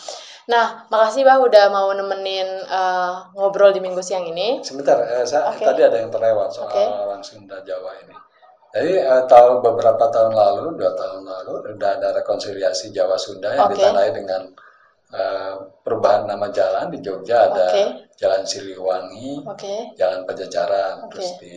[0.47, 4.63] Nah, makasih Bah udah mau nemenin eh, ngobrol di minggu siang ini.
[4.63, 5.63] Sebentar, eh, saya, Oke.
[5.67, 6.83] tadi ada yang terlewat soal Oke.
[6.87, 8.15] orang Sunda Jawa ini.
[8.71, 13.67] Jadi eh, tahun beberapa tahun lalu, dua tahun lalu, sudah ada rekonsiliasi Jawa Sunda yang
[13.67, 13.75] Oke.
[13.75, 14.47] ditandai dengan
[15.13, 15.53] eh,
[15.83, 17.67] perubahan nama jalan di Jogja ada.
[18.17, 19.93] Jalan Siliwangi, Oke.
[19.93, 21.11] Jalan Pajajaran, Oke.
[21.13, 21.55] terus di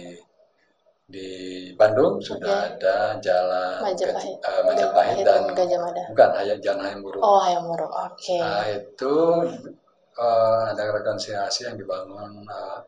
[1.10, 1.28] di
[1.74, 6.02] Bandung sudah ada Jalan Majapahit, Gaj- eh, Majapahit dan Gajah Mada.
[6.14, 7.18] bukan hanya Jalan Hayam Buruk.
[7.24, 7.88] Oh, Hayamuro.
[7.90, 8.38] Oke.
[8.38, 9.14] Nah itu
[10.14, 12.78] eh, ada rekonsiliasi yang dibangun eh,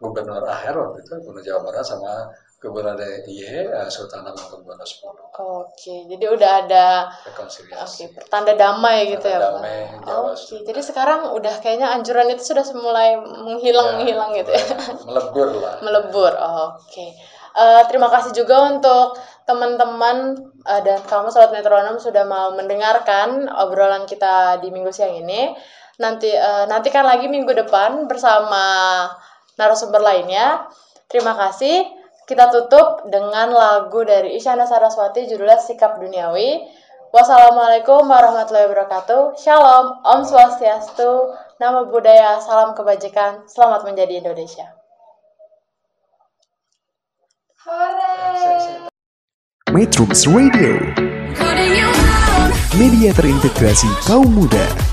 [0.00, 2.12] Gubernur Aher waktu itu Gubernur Jawa Barat sama
[2.60, 5.00] Gubernur DIY eh, Sultan Hamengkubuwono X
[5.40, 8.12] Oke, jadi udah ada oke rekonsiliasi.
[8.12, 9.52] pertanda damai gitu ya, Pak.
[9.56, 14.64] damai, Jawa Oke, jadi sekarang udah kayaknya anjuran itu sudah mulai menghilang menghilang gitu ya.
[15.08, 15.80] Melebur lah.
[15.84, 16.32] Melebur.
[16.36, 17.16] Oke.
[17.50, 19.16] Eh, terima kasih juga untuk
[19.48, 20.38] teman-teman
[20.68, 25.56] eh, dan kamu sobat metronom sudah mau mendengarkan obrolan kita di minggu siang ini.
[25.96, 29.08] Nanti eh, nantikan lagi minggu depan bersama
[29.56, 30.68] narasumber lainnya.
[31.08, 31.99] Terima kasih.
[32.30, 36.62] Kita tutup dengan lagu dari Isyana Saraswati judulnya Sikap Duniawi.
[37.10, 39.34] Wassalamualaikum warahmatullahi wabarakatuh.
[39.34, 44.70] Shalom, Om Swastiastu, Nama Budaya, Salam Kebajikan, Selamat Menjadi Indonesia.
[49.74, 50.78] Metrums Radio,
[52.78, 54.89] media terintegrasi kaum muda.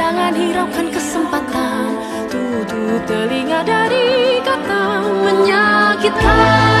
[0.00, 1.92] Jangan hiraukan kesempatan.
[2.32, 6.80] Tutup telinga dari kata menyakitkan